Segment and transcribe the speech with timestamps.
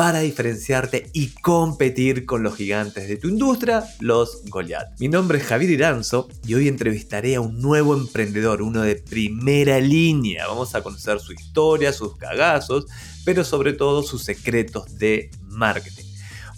[0.00, 4.98] para diferenciarte y competir con los gigantes de tu industria, los Goliath.
[4.98, 9.78] Mi nombre es Javier Iranzo y hoy entrevistaré a un nuevo emprendedor, uno de primera
[9.78, 10.46] línea.
[10.46, 12.86] Vamos a conocer su historia, sus cagazos,
[13.26, 16.06] pero sobre todo sus secretos de marketing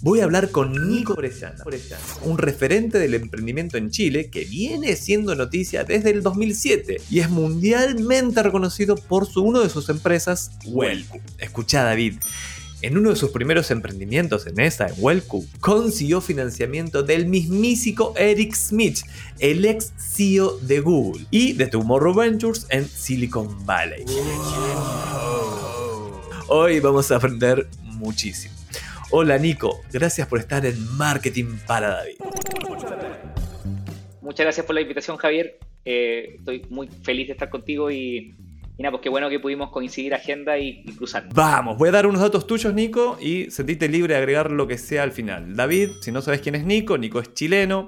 [0.03, 1.63] voy a hablar con Nico Orellana,
[2.23, 7.29] un referente del emprendimiento en Chile que viene siendo noticia desde el 2007 y es
[7.29, 11.21] mundialmente reconocido por su, uno de sus empresas, Welcu.
[11.39, 12.15] Escucha David.
[12.83, 18.53] En uno de sus primeros emprendimientos en esa, en Welcu, consiguió financiamiento del mismísico Eric
[18.53, 18.97] Smith,
[19.39, 24.03] el ex CEO de Google, y de Tomorrow Ventures en Silicon Valley.
[26.49, 28.53] Hoy vamos a aprender muchísimo.
[29.11, 32.15] Hola Nico, gracias por estar en Marketing para David.
[34.21, 38.35] Muchas gracias por la invitación Javier, eh, estoy muy feliz de estar contigo y,
[38.81, 41.29] nada, pues qué bueno que pudimos coincidir agenda y, y, cruzar.
[41.33, 44.77] Vamos, voy a dar unos datos tuyos, Nico, y sentite libre de agregar lo que
[44.77, 45.55] sea al final.
[45.55, 47.85] David, si no sabes quién es Nico, Nico es chileno.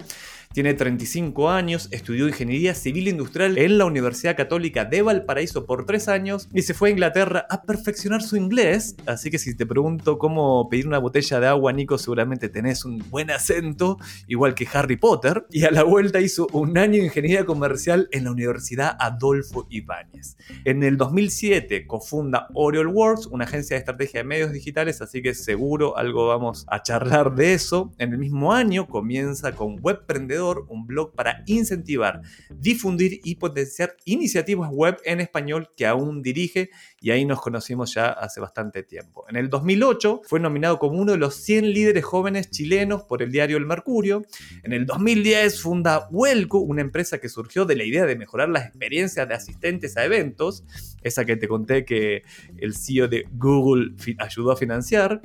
[0.55, 6.07] Tiene 35 años, estudió Ingeniería Civil Industrial en la Universidad Católica de Valparaíso por 3
[6.07, 8.95] años y se fue a Inglaterra a perfeccionar su inglés.
[9.05, 13.03] Así que si te pregunto cómo pedir una botella de agua, Nico, seguramente tenés un
[13.09, 15.45] buen acento, igual que Harry Potter.
[15.51, 20.37] Y a la vuelta hizo un año de Ingeniería Comercial en la Universidad Adolfo Ibáñez.
[20.63, 25.33] En el 2007 cofunda Oriol Works, una agencia de estrategia de medios digitales, así que
[25.33, 27.93] seguro algo vamos a charlar de eso.
[27.97, 34.69] En el mismo año comienza con Webprendedor un blog para incentivar, difundir y potenciar iniciativas
[34.71, 36.69] web en español que aún dirige
[37.01, 39.25] y ahí nos conocimos ya hace bastante tiempo.
[39.29, 43.31] En el 2008 fue nominado como uno de los 100 líderes jóvenes chilenos por el
[43.31, 44.23] diario El Mercurio.
[44.63, 48.65] En el 2010 funda Huelco, una empresa que surgió de la idea de mejorar las
[48.65, 50.63] experiencias de asistentes a eventos,
[51.03, 52.23] esa que te conté que
[52.57, 55.21] el CEO de Google ayudó a financiar.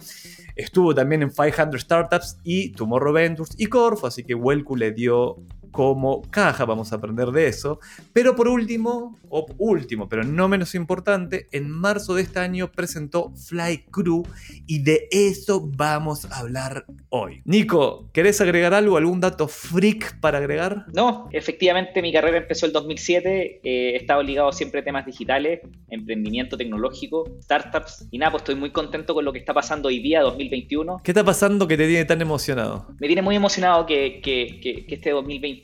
[0.57, 5.10] Estuvo también en 500 Startups y Tomorrow Ventures y Corfo, así que Huelco le dio
[5.11, 5.37] よ。
[5.71, 7.81] Como caja, vamos a aprender de eso.
[8.13, 13.33] Pero por último, o último, pero no menos importante, en marzo de este año presentó
[13.37, 14.25] Fly Crew
[14.67, 17.43] y de eso vamos a hablar hoy.
[17.45, 20.87] Nico, ¿querés agregar algo, algún dato freak para agregar?
[20.93, 26.57] No, efectivamente mi carrera empezó el 2007, he estado ligado siempre a temas digitales, emprendimiento
[26.57, 30.23] tecnológico, startups y nada, pues estoy muy contento con lo que está pasando hoy día,
[30.23, 31.01] 2021.
[31.05, 32.87] ¿Qué está pasando que te tiene tan emocionado?
[32.99, 35.60] Me tiene muy emocionado que, que, que, que este 2021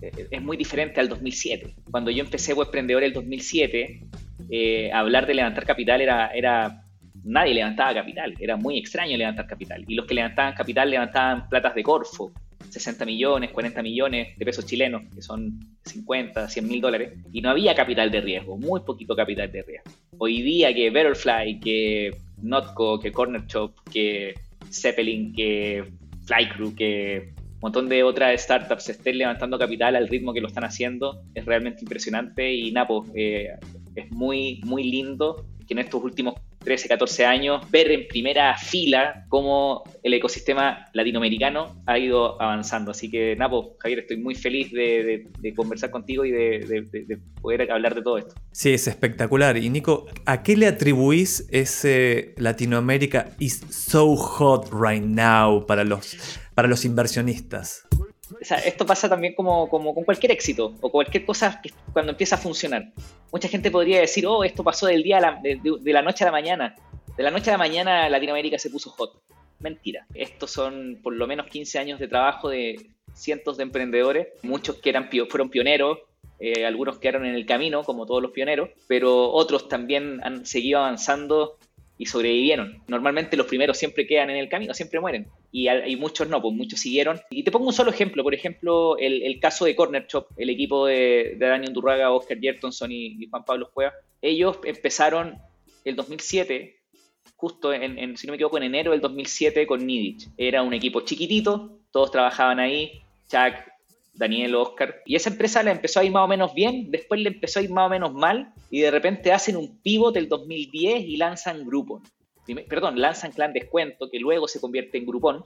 [0.00, 1.74] eh, es muy diferente al 2007.
[1.90, 4.00] Cuando yo empecé Webprendedor el 2007,
[4.50, 6.82] eh, hablar de levantar capital era, era...
[7.24, 9.84] Nadie levantaba capital, era muy extraño levantar capital.
[9.86, 12.32] Y los que levantaban capital levantaban platas de Corfo,
[12.70, 17.50] 60 millones, 40 millones de pesos chilenos, que son 50, 100 mil dólares, y no
[17.50, 19.90] había capital de riesgo, muy poquito capital de riesgo.
[20.18, 24.34] Hoy día que Betterfly, que Notco, que Corner Shop, que
[24.70, 25.84] Zeppelin, que
[26.26, 31.22] Flycrew, que montón de otras startups estén levantando capital al ritmo que lo están haciendo,
[31.34, 33.56] es realmente impresionante y Napo, eh,
[33.94, 36.34] es muy, muy lindo que en estos últimos
[36.68, 42.90] 13, 14 años, ver en primera fila cómo el ecosistema latinoamericano ha ido avanzando.
[42.90, 45.26] Así que, Napo, Javier, estoy muy feliz de,
[45.56, 48.34] conversar contigo y de, de, poder hablar de todo esto.
[48.52, 49.56] Sí, es espectacular.
[49.56, 56.18] Y Nico, ¿a qué le atribuís ese Latinoamérica is so hot right now para los,
[56.58, 57.86] para los inversionistas?
[58.40, 62.92] Esto pasa también como, con cualquier éxito o cualquier cosa que cuando empieza a funcionar.
[63.30, 66.26] Mucha gente podría decir, oh, esto pasó del día la, de, de, la noche a
[66.26, 66.74] la mañana.
[67.16, 69.22] De la noche a la mañana Latinoamérica se puso hot.
[69.60, 70.04] Mentira.
[70.14, 74.90] Estos son por lo menos 15 años de trabajo de cientos de emprendedores, muchos que
[74.90, 75.98] eran, fueron pioneros,
[76.40, 80.80] eh, algunos quedaron en el camino, como todos los pioneros, pero otros también han seguido
[80.80, 81.56] avanzando
[81.98, 82.80] y sobrevivieron.
[82.86, 85.26] Normalmente los primeros siempre quedan en el camino, siempre mueren.
[85.50, 87.20] Y hay muchos no, pues muchos siguieron.
[87.28, 90.86] Y te pongo un solo ejemplo, por ejemplo, el, caso de Corner Shop, el equipo
[90.86, 93.92] de, Daniel Durraga, Oscar Jertonson y, Juan Pablo Cueva.
[94.22, 95.38] Ellos empezaron
[95.84, 96.76] el 2007,
[97.34, 100.28] justo en, si no me equivoco, en enero del 2007 con Nidich.
[100.36, 103.02] Era un equipo chiquitito, todos trabajaban ahí.
[103.28, 103.54] Chuck,
[104.18, 105.00] Daniel, Oscar.
[105.06, 107.62] Y esa empresa le empezó a ir más o menos bien, después le empezó a
[107.62, 111.64] ir más o menos mal, y de repente hacen un pivot del 2010 y lanzan
[111.64, 112.02] Groupon.
[112.68, 115.44] Perdón, lanzan Clan Descuento, que luego se convierte en Groupon,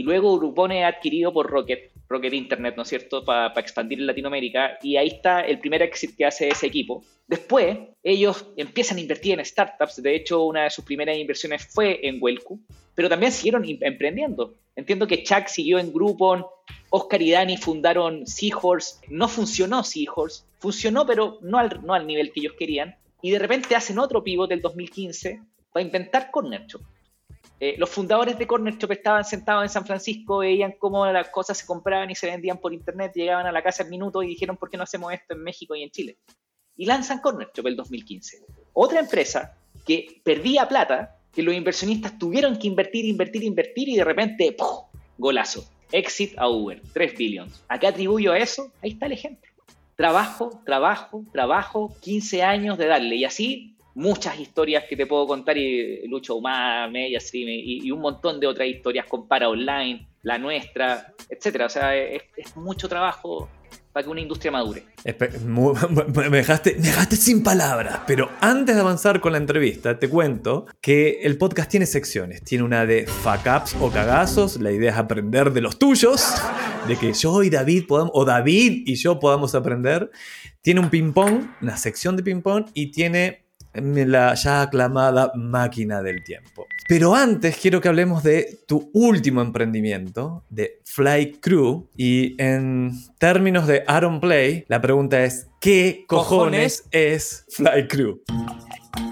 [0.00, 4.06] y luego Groupon es adquirido por Rocket, Rocket Internet, ¿no es cierto?, para expandir en
[4.06, 7.04] Latinoamérica, y ahí está el primer exit que hace ese equipo.
[7.28, 12.00] Después, ellos empiezan a invertir en startups, de hecho, una de sus primeras inversiones fue
[12.08, 12.58] en Welcu,
[12.94, 14.54] pero también siguieron emprendiendo.
[14.74, 16.46] Entiendo que Chuck siguió en Groupon,
[16.88, 22.32] Oscar y Dani fundaron Seahorse, no funcionó Seahorse, funcionó pero no al, no al nivel
[22.32, 26.80] que ellos querían, y de repente hacen otro pivot del 2015 para inventar Corner Shop.
[27.62, 31.58] Eh, los fundadores de Corner Shop estaban sentados en San Francisco, veían cómo las cosas
[31.58, 34.56] se compraban y se vendían por internet, llegaban a la casa en minutos y dijeron,
[34.56, 36.18] ¿por qué no hacemos esto en México y en Chile?
[36.76, 38.38] Y lanzan Corner Shop el 2015.
[38.72, 44.04] Otra empresa que perdía plata, que los inversionistas tuvieron que invertir, invertir, invertir y de
[44.04, 44.86] repente, ¡pum!
[45.18, 45.68] golazo.
[45.92, 47.62] Exit a Uber, 3 billions.
[47.68, 48.72] ¿A qué atribuyo eso?
[48.82, 49.50] Ahí está el ejemplo.
[49.96, 53.16] Trabajo, trabajo, trabajo, 15 años de darle.
[53.16, 58.00] Y así muchas historias que te puedo contar y Lucho Humar, Media y, y, un
[58.00, 61.66] montón de otras historias, Compara Online, la nuestra, etcétera.
[61.66, 62.22] O sea, es,
[62.56, 63.48] mucho trabajo
[63.92, 64.84] para que una industria madure.
[65.04, 70.66] Me dejaste, me dejaste sin palabras, pero antes de avanzar con la entrevista, te cuento
[70.80, 72.44] que el podcast tiene secciones.
[72.44, 76.34] Tiene una de fuck ups o cagazos, la idea es aprender de los tuyos,
[76.86, 80.10] de que yo y David podamos, o David y yo podamos aprender.
[80.62, 86.66] Tiene un ping-pong, una sección de ping-pong, y tiene la ya aclamada máquina del tiempo.
[86.88, 91.88] Pero antes quiero que hablemos de tu último emprendimiento, de Fly Crew.
[91.96, 98.20] Y en términos de Aaron Play, la pregunta es, ¿qué cojones, es Fly Crew?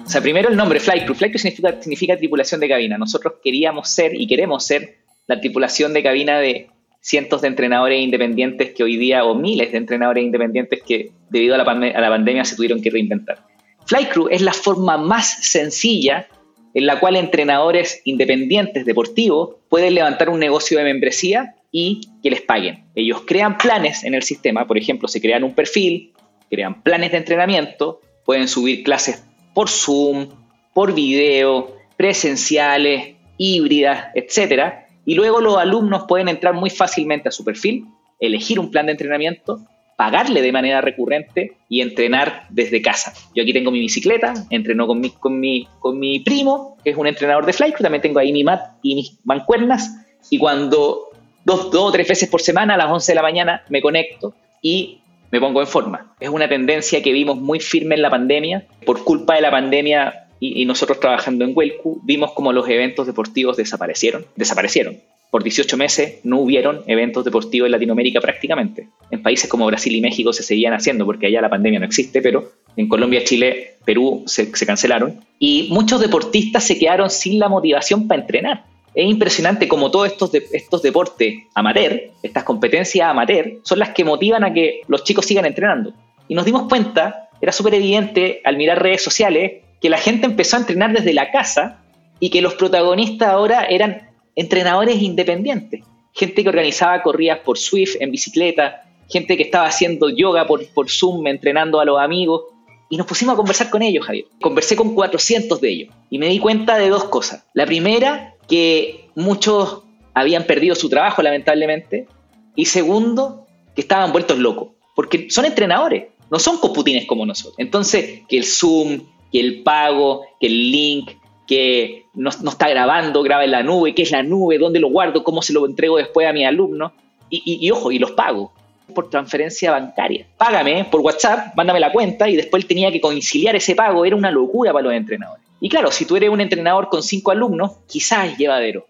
[0.05, 1.15] O sea, primero el nombre Fly Crew.
[1.15, 2.99] Fly Crew significa, tripulación de cabina.
[2.99, 6.71] Nosotros queríamos ser y queremos ser la tripulación de cabina de
[7.01, 11.59] cientos de entrenadores independientes que hoy día, o miles de entrenadores independientes que debido a
[11.59, 13.48] la, a la pandemia se tuvieron que reinventar.
[13.89, 16.29] Flycrew es la forma más sencilla
[16.75, 22.43] en la cual entrenadores independientes deportivos pueden levantar un negocio de membresía y que les
[22.43, 22.85] paguen.
[22.95, 26.13] Ellos crean planes en el sistema, por ejemplo, se crean un perfil,
[26.51, 29.25] crean planes de entrenamiento, pueden subir clases
[29.55, 30.29] por Zoom,
[30.75, 34.75] por video, presenciales, híbridas, etc.
[35.07, 37.87] Y luego los alumnos pueden entrar muy fácilmente a su perfil,
[38.21, 39.61] elegir un plan de entrenamiento
[39.99, 43.13] pagarle de manera recurrente y entrenar desde casa.
[43.35, 46.97] Yo aquí tengo mi bicicleta, entreno con mi, con mi, con mi primo, que es
[46.97, 51.09] un entrenador de fly, también tengo ahí mi mat y mis mancuernas, y cuando
[51.45, 54.35] dos, dos o tres veces por semana a las 11 de la mañana me conecto
[54.63, 55.01] y
[55.33, 56.15] me pongo en forma.
[56.21, 58.69] Es una tendencia que vimos muy firme en la pandemia.
[58.87, 63.09] Por culpa de la pandemia y, y nosotros trabajando en Huelcu, vimos como los eventos
[63.09, 64.27] deportivos desaparecieron.
[64.37, 65.01] Desaparecieron
[65.31, 68.89] por 18 meses no hubieron eventos deportivos en Latinoamérica prácticamente.
[69.11, 72.23] En países como Brasil y México se seguían haciendo porque allá la pandemia no existe,
[72.23, 75.21] pero en Colombia, Chile, Perú se, cancelaron.
[75.39, 78.65] Y muchos deportistas se quedaron sin la motivación para entrenar.
[78.95, 84.45] Es impresionante como todos estos, estos deportes amateur, estas competencias amateur, son las que motivan
[84.45, 85.93] a que los chicos sigan entrenando.
[86.27, 90.57] Y nos dimos cuenta, era súper evidente al mirar redes sociales, que la gente empezó
[90.57, 91.81] a entrenar desde la casa
[92.21, 94.08] y que los protagonistas ahora eran
[94.39, 95.83] entrenadores independientes,
[96.13, 101.27] gente que organizaba corridas por Swift en bicicleta, gente que estaba haciendo yoga por, Zoom,
[101.27, 102.43] entrenando a los amigos,
[102.89, 104.27] y nos pusimos a conversar con ellos, Javier.
[104.41, 107.45] Conversé con 400 de ellos y me di cuenta de dos cosas.
[107.53, 109.83] La primera, que muchos
[110.15, 112.07] habían perdido su trabajo, lamentablemente,
[112.55, 117.57] y segundo, que estaban vueltos locos, porque son entrenadores, no son coputines como nosotros.
[117.59, 119.01] Entonces, que el Zoom,
[119.33, 121.11] que el pago, que el link,
[121.49, 125.25] que no, está grabando, graba en la nube, qué es la nube, dónde lo guardo,
[125.25, 126.93] cómo se lo entrego después a mi alumno.
[127.31, 128.53] Y, ojo, y los pago
[128.95, 130.27] por transferencia bancaria.
[130.37, 134.05] Págame por WhatsApp, mándame la cuenta y después tenía que conciliar ese pago.
[134.05, 135.45] Era una locura para los entrenadores.
[135.61, 138.87] Y claro, si tú eres un entrenador con cinco alumnos, quizás es llevadero.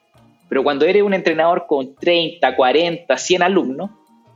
[0.48, 3.90] Pero cuando eres un entrenador con 30, 40, 100 alumnos,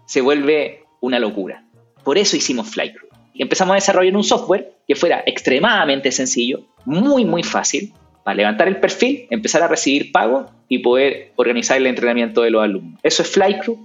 [0.07, 1.65] se vuelve una locura.
[2.05, 3.09] Por eso hicimos Flycrew.
[3.35, 7.93] Y empezamos a desarrollar un software que fuera extremadamente sencillo, muy, muy fácil,
[8.25, 12.63] para levantar el perfil, empezar a recibir pago y poder organizar el entrenamiento de los
[12.63, 13.01] alumnos.
[13.03, 13.77] Eso es Flycrew.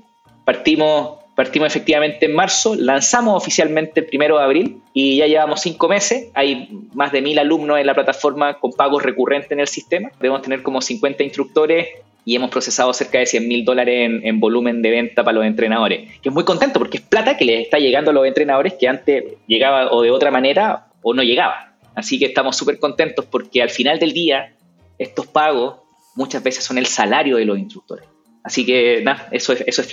[0.46, 5.90] Partimos, partimos efectivamente en marzo, lanzamos oficialmente el primero de abril y ya llevamos cinco
[5.90, 6.30] meses.
[6.34, 10.12] Hay más de mil alumnos en la plataforma con pagos recurrentes en el sistema.
[10.20, 11.88] Debemos tener como 50 instructores
[12.24, 15.46] y hemos procesado cerca de 100 mil dólares en, en, volumen de venta para los
[15.46, 16.20] entrenadores.
[16.22, 18.88] Que es muy contento porque es plata que les está llegando a los entrenadores que
[18.88, 21.67] antes llegaba o de otra manera o no llegaba.
[21.98, 24.54] Así que estamos súper contentos porque al final del día
[25.00, 25.80] estos pagos
[26.16, 28.06] muchas veces son el salario de los instructores.
[28.44, 29.90] Así que nada, eso es, eso es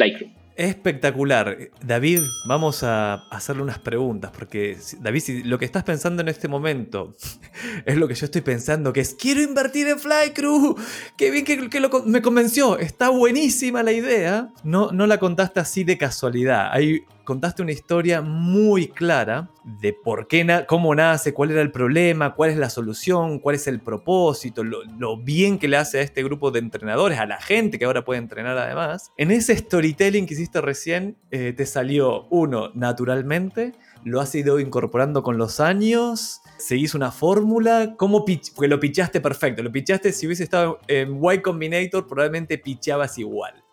[0.54, 1.56] Espectacular.
[1.82, 6.46] David, vamos a hacerle unas preguntas, porque David, si lo que estás pensando en este
[6.46, 7.14] momento
[7.86, 10.76] es lo que yo estoy pensando, que es, quiero invertir en Flycrew,
[11.16, 15.96] qué bien que, me convenció, está buenísima la idea, no, no la contaste así de
[15.96, 16.68] casualidad.
[16.70, 22.34] Hay contaste una historia muy clara de por qué, cómo nace, cuál era el problema,
[22.34, 26.22] cuál es la solución, cuál es el propósito, lo, bien que le hace a este
[26.22, 29.10] grupo de entrenadores, a la gente que ahora puede entrenar además.
[29.16, 33.72] En ese storytelling que hiciste recién, eh, te salió uno naturalmente,
[34.04, 38.52] lo has ido incorporando con los años, seguís una fórmula, ¿cómo pitch?
[38.54, 43.64] Porque lo pichaste perfecto, lo pichaste si hubiese estado en Y Combinator, probablemente pichabas igual.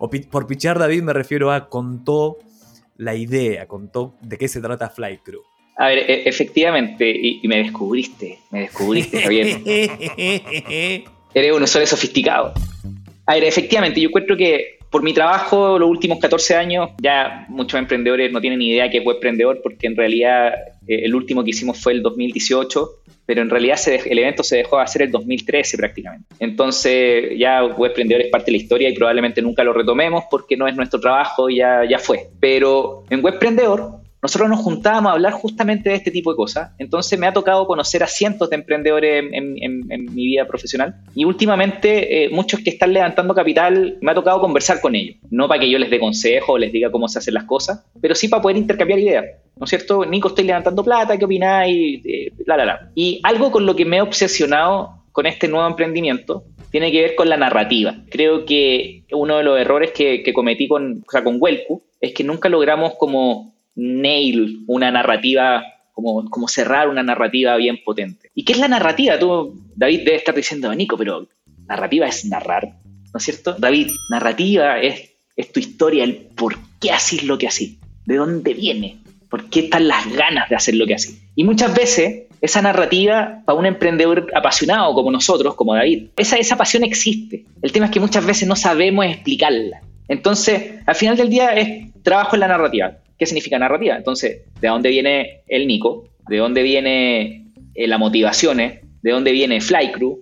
[0.00, 2.36] O por pichar David me refiero a contó
[2.98, 5.40] la idea, contó de qué se trata Flight Crew.
[5.76, 9.60] A ver, e, efectivamente, y, me descubriste, me descubriste, Javier.
[11.34, 12.52] Eres un usuario sofisticado.
[13.26, 17.78] A ver, efectivamente, yo encuentro que por mi trabajo, los últimos 14 años, ya muchos
[17.78, 20.54] emprendedores no tienen ni idea qué es emprendedor, porque en realidad
[20.86, 22.90] eh, el último que hicimos fue el 2018,
[23.28, 26.34] pero en realidad el evento se dejó de hacer el 2013 prácticamente.
[26.38, 30.66] Entonces ya Web es parte de la historia y probablemente nunca lo retomemos porque no
[30.66, 32.30] es nuestro trabajo, ya, ya fue.
[32.40, 36.72] Pero en Web Emprendedor nosotros nos juntábamos a hablar justamente de este tipo de cosas.
[36.78, 42.24] Entonces me ha tocado conocer a cientos de emprendedores en, mi vida profesional y últimamente
[42.24, 45.16] eh, muchos que están levantando capital, me ha tocado conversar con ellos.
[45.30, 47.84] No para que yo les dé consejo o les diga cómo se hacen las cosas,
[48.00, 49.24] pero sí para poder intercambiar ideas.
[49.56, 50.04] ¿No es cierto?
[50.04, 52.00] Nico, estoy levantando plata, ¿qué opináis?
[52.04, 52.90] Eh, la, la, la.
[52.94, 57.14] Y algo con lo que me he obsesionado con este nuevo emprendimiento tiene que ver
[57.14, 57.96] con la narrativa.
[58.10, 62.24] Creo que uno de los errores que, cometí con, o sea, con Welcu es que
[62.24, 68.30] nunca logramos como nail una narrativa, como, como cerrar una narrativa bien potente.
[68.34, 69.18] ¿Y qué es la narrativa?
[69.18, 71.28] Tú, David, debe estar diciendo, Nico, pero
[71.68, 73.54] narrativa es narrar, ¿no es cierto?
[73.54, 78.52] David, narrativa es, es tu historia, el por qué haces lo que así, de dónde
[78.52, 78.98] viene,
[79.30, 81.18] por qué están las ganas de hacer lo que así.
[81.36, 86.56] Y muchas veces esa narrativa para un emprendedor apasionado como nosotros, como David, esa, esa
[86.56, 87.44] pasión existe.
[87.62, 89.82] El tema es que muchas veces no sabemos explicarla.
[90.08, 92.98] Entonces, al final del día es trabajo en la narrativa.
[93.18, 93.96] ¿Qué significa narrativa?
[93.96, 96.08] Entonces, ¿de dónde viene el Nico?
[96.28, 98.80] ¿De dónde viene eh, la motivaciones?
[99.02, 100.20] ¿De dónde viene Flycrew?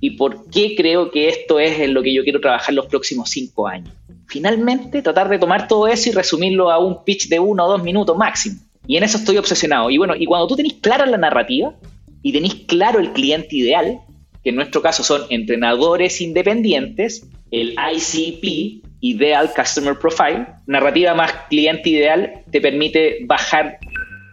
[0.00, 3.30] ¿Y por qué creo que esto es en lo que yo quiero trabajar los próximos
[3.30, 3.90] cinco años?
[4.26, 7.82] Finalmente, tratar de tomar todo eso y resumirlo a un pitch de uno o dos
[7.82, 8.60] minutos máximo.
[8.86, 9.90] Y en eso estoy obsesionado.
[9.90, 11.74] Y bueno, y cuando tú tenés clara la narrativa
[12.22, 14.00] y tenés claro el cliente ideal,
[14.42, 21.90] que en nuestro caso son entrenadores independientes, el ICP, Ideal Customer Profile, narrativa más cliente
[21.90, 23.78] ideal, te permite bajar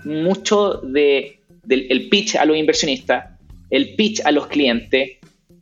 [0.06, 3.38] mucho de, del pitch a los inversionistas,
[3.70, 5.18] el pitch a los clientes,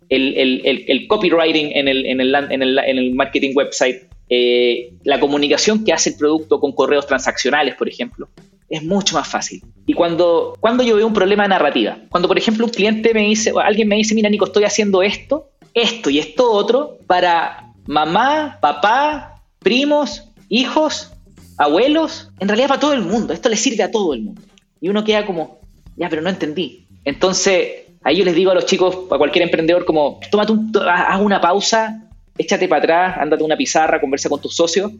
[0.09, 6.59] el, copywriting en el, en, el, marketing website, eh, la comunicación que hace el producto
[6.59, 8.29] con correos transaccionales, por ejemplo.
[8.69, 9.63] Es mucho más fácil.
[9.87, 13.21] Y cuando, cuando yo veo un problema de narrativa, cuando por ejemplo un cliente me
[13.21, 17.68] dice, o alguien me dice, mira Nico, estoy haciendo esto, esto y esto otro para
[17.89, 21.12] mamá, papá, primos, hijos,
[21.58, 23.34] abuelos, en realidad para todo el mundo.
[23.34, 24.43] Esto le sirve a todo el mundo.
[24.79, 25.60] Y uno queda como,
[25.98, 26.86] ya, pero no entendí.
[27.03, 31.19] Entonces, ahí yo les digo a los chicos, a cualquier emprendedor, como, tómate un, haz
[31.19, 34.91] una pausa, échate para atrás, ándate una pizarra, conversa con tus socios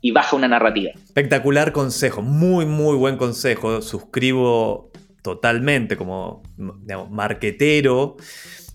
[0.00, 0.92] y baja una narrativa.
[0.94, 3.82] Espectacular consejo, muy, muy buen consejo.
[3.82, 8.16] Suscribo totalmente como, digamos, marquetero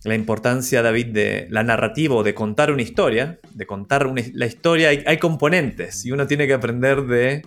[0.04, 4.90] la importancia, David, de la narrativa o de contar una historia, de contar la historia,
[4.90, 7.44] hay, componentes y uno tiene que aprender de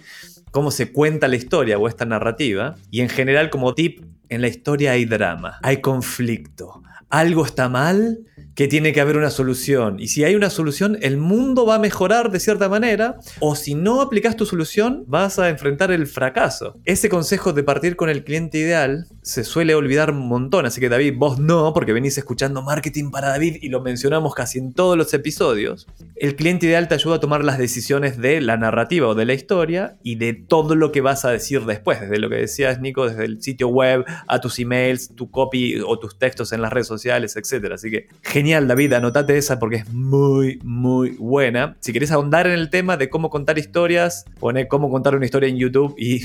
[0.51, 2.77] cómo se cuenta la historia o esta narrativa.
[2.91, 8.21] Y en general, como tip, en la historia hay drama, hay conflicto, algo está mal
[8.55, 9.99] que tiene que haber una solución.
[9.99, 13.19] Y si hay una solución, el mundo va a mejorar de cierta manera.
[13.41, 16.79] O si no aplicas tu solución, vas a enfrentar el fracaso.
[16.85, 20.67] Ese consejo de partir con el cliente ideal se suele olvidar un montón.
[20.67, 24.59] Así que David, vos no, porque venís escuchando marketing para David y lo mencionamos casi
[24.59, 25.87] en todos los episodios.
[26.17, 29.35] El cliente ideal te ayuda a tomar las decisiones de la narrativa o de la
[29.35, 32.01] historia y de todo lo que vas a decir después.
[32.01, 35.99] Desde lo que decías, Nico, desde el sitio web a tus emails, tu copy o
[35.99, 37.73] tus textos en las redes sociales, etc.
[37.73, 41.77] Así que genial, David, anotate esa porque es muy, muy buena.
[41.81, 45.49] Si querés ahondar en el tema de cómo contar historias, pone cómo contar una historia
[45.49, 46.21] en YouTube y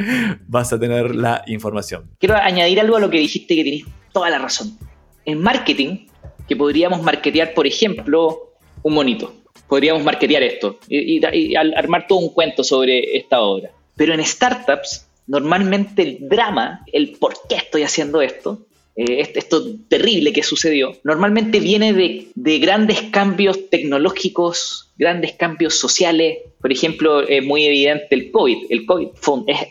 [0.46, 2.10] vas a tener la información.
[2.20, 4.78] Quiero añadir algo a lo que dijiste que tienes toda la razón.
[5.24, 6.06] En marketing,
[6.48, 8.52] que podríamos marketear, por ejemplo,
[8.82, 9.34] un monito.
[9.66, 13.70] Podríamos marketear esto y, y armar todo un cuento sobre esta obra.
[13.96, 18.66] Pero en startups, normalmente el drama, el por qué estoy haciendo esto,
[18.96, 26.38] eh, esto terrible que sucedió, normalmente viene de, grandes cambios tecnológicos, grandes cambios sociales.
[26.60, 28.66] Por ejemplo, es muy evidente el COVID.
[28.70, 29.08] El COVID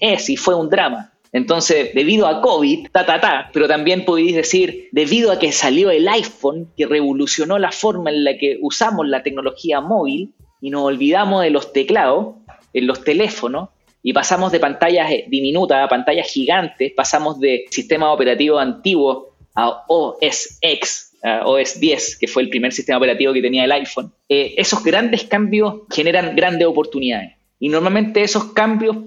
[0.01, 1.13] es, y fue un drama.
[1.31, 5.89] Entonces, debido a COVID, ta, ta, ta, pero también podéis decir, debido a que salió
[5.89, 10.83] el iPhone, que revolucionó la forma en la que usamos la tecnología móvil y nos
[10.83, 12.35] olvidamos de los teclados
[12.73, 13.69] en los teléfonos,
[14.03, 19.85] y pasamos de pantallas eh, diminutas a pantallas gigantes, pasamos de sistema operativo antiguo a
[19.87, 24.13] OS X, a OS 10, que fue el primer sistema operativo que tenía el iPhone.
[24.27, 27.31] Eh, esos grandes cambios generan grandes oportunidades.
[27.59, 28.97] Y normalmente esos cambios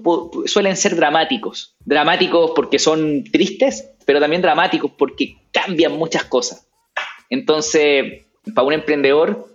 [0.45, 1.75] suelen ser dramáticos.
[1.85, 6.67] Dramáticos porque son tristes, pero también dramáticos porque cambian muchas cosas.
[7.29, 8.25] Entonces,
[8.55, 9.47] para un emprendedor,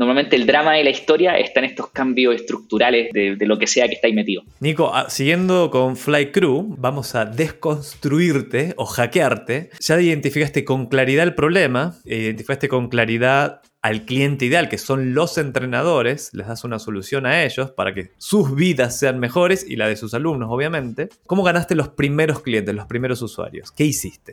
[0.00, 3.86] normalmente el drama de la historia está en estos cambios estructurales de, lo que sea
[3.86, 4.42] que estáis metido.
[4.58, 9.68] Nico, ah, siguiendo con Fly Crew, vamos a desconstruirte o hackearte.
[9.78, 15.36] Ya identificaste con claridad el problema, identificaste con claridad al cliente ideal, que son los
[15.36, 19.86] entrenadores, les das una solución a ellos para que sus vidas sean mejores y la
[19.86, 21.10] de sus alumnos, obviamente.
[21.26, 23.70] ¿Cómo ganaste los primeros clientes, los primeros usuarios?
[23.70, 24.32] ¿Qué hiciste?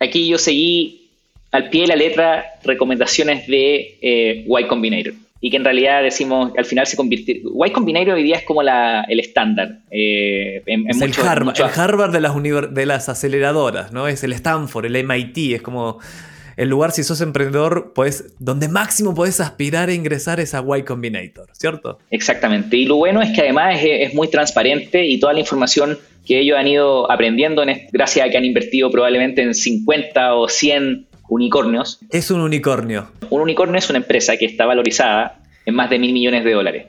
[0.00, 1.03] Aquí yo seguí
[1.54, 5.12] al pie de la letra recomendaciones de eh, Y Combinator.
[5.40, 7.36] Y que en realidad decimos, al final se convirtió.
[7.36, 9.78] Y Combinator hoy día es como el estándar.
[9.88, 12.34] Eh, es el, Harvard, de, las
[12.74, 14.08] de las aceleradoras, ¿no?
[14.08, 16.00] Es el Stanford, el MIT, es como
[16.56, 20.82] el lugar si sos emprendedor, pues donde máximo puedes aspirar a ingresar es a Y
[20.82, 22.00] Combinator, ¿cierto?
[22.10, 22.76] Exactamente.
[22.76, 26.40] Y lo bueno es que además es, es muy transparente y toda la información que
[26.40, 31.06] ellos han ido aprendiendo en, gracias a que han invertido probablemente en 50 o 100
[31.28, 32.00] unicornios.
[32.10, 33.10] Es un unicornio.
[33.30, 36.86] Un unicornio es una empresa que está valorizada en más de mil millones de dólares.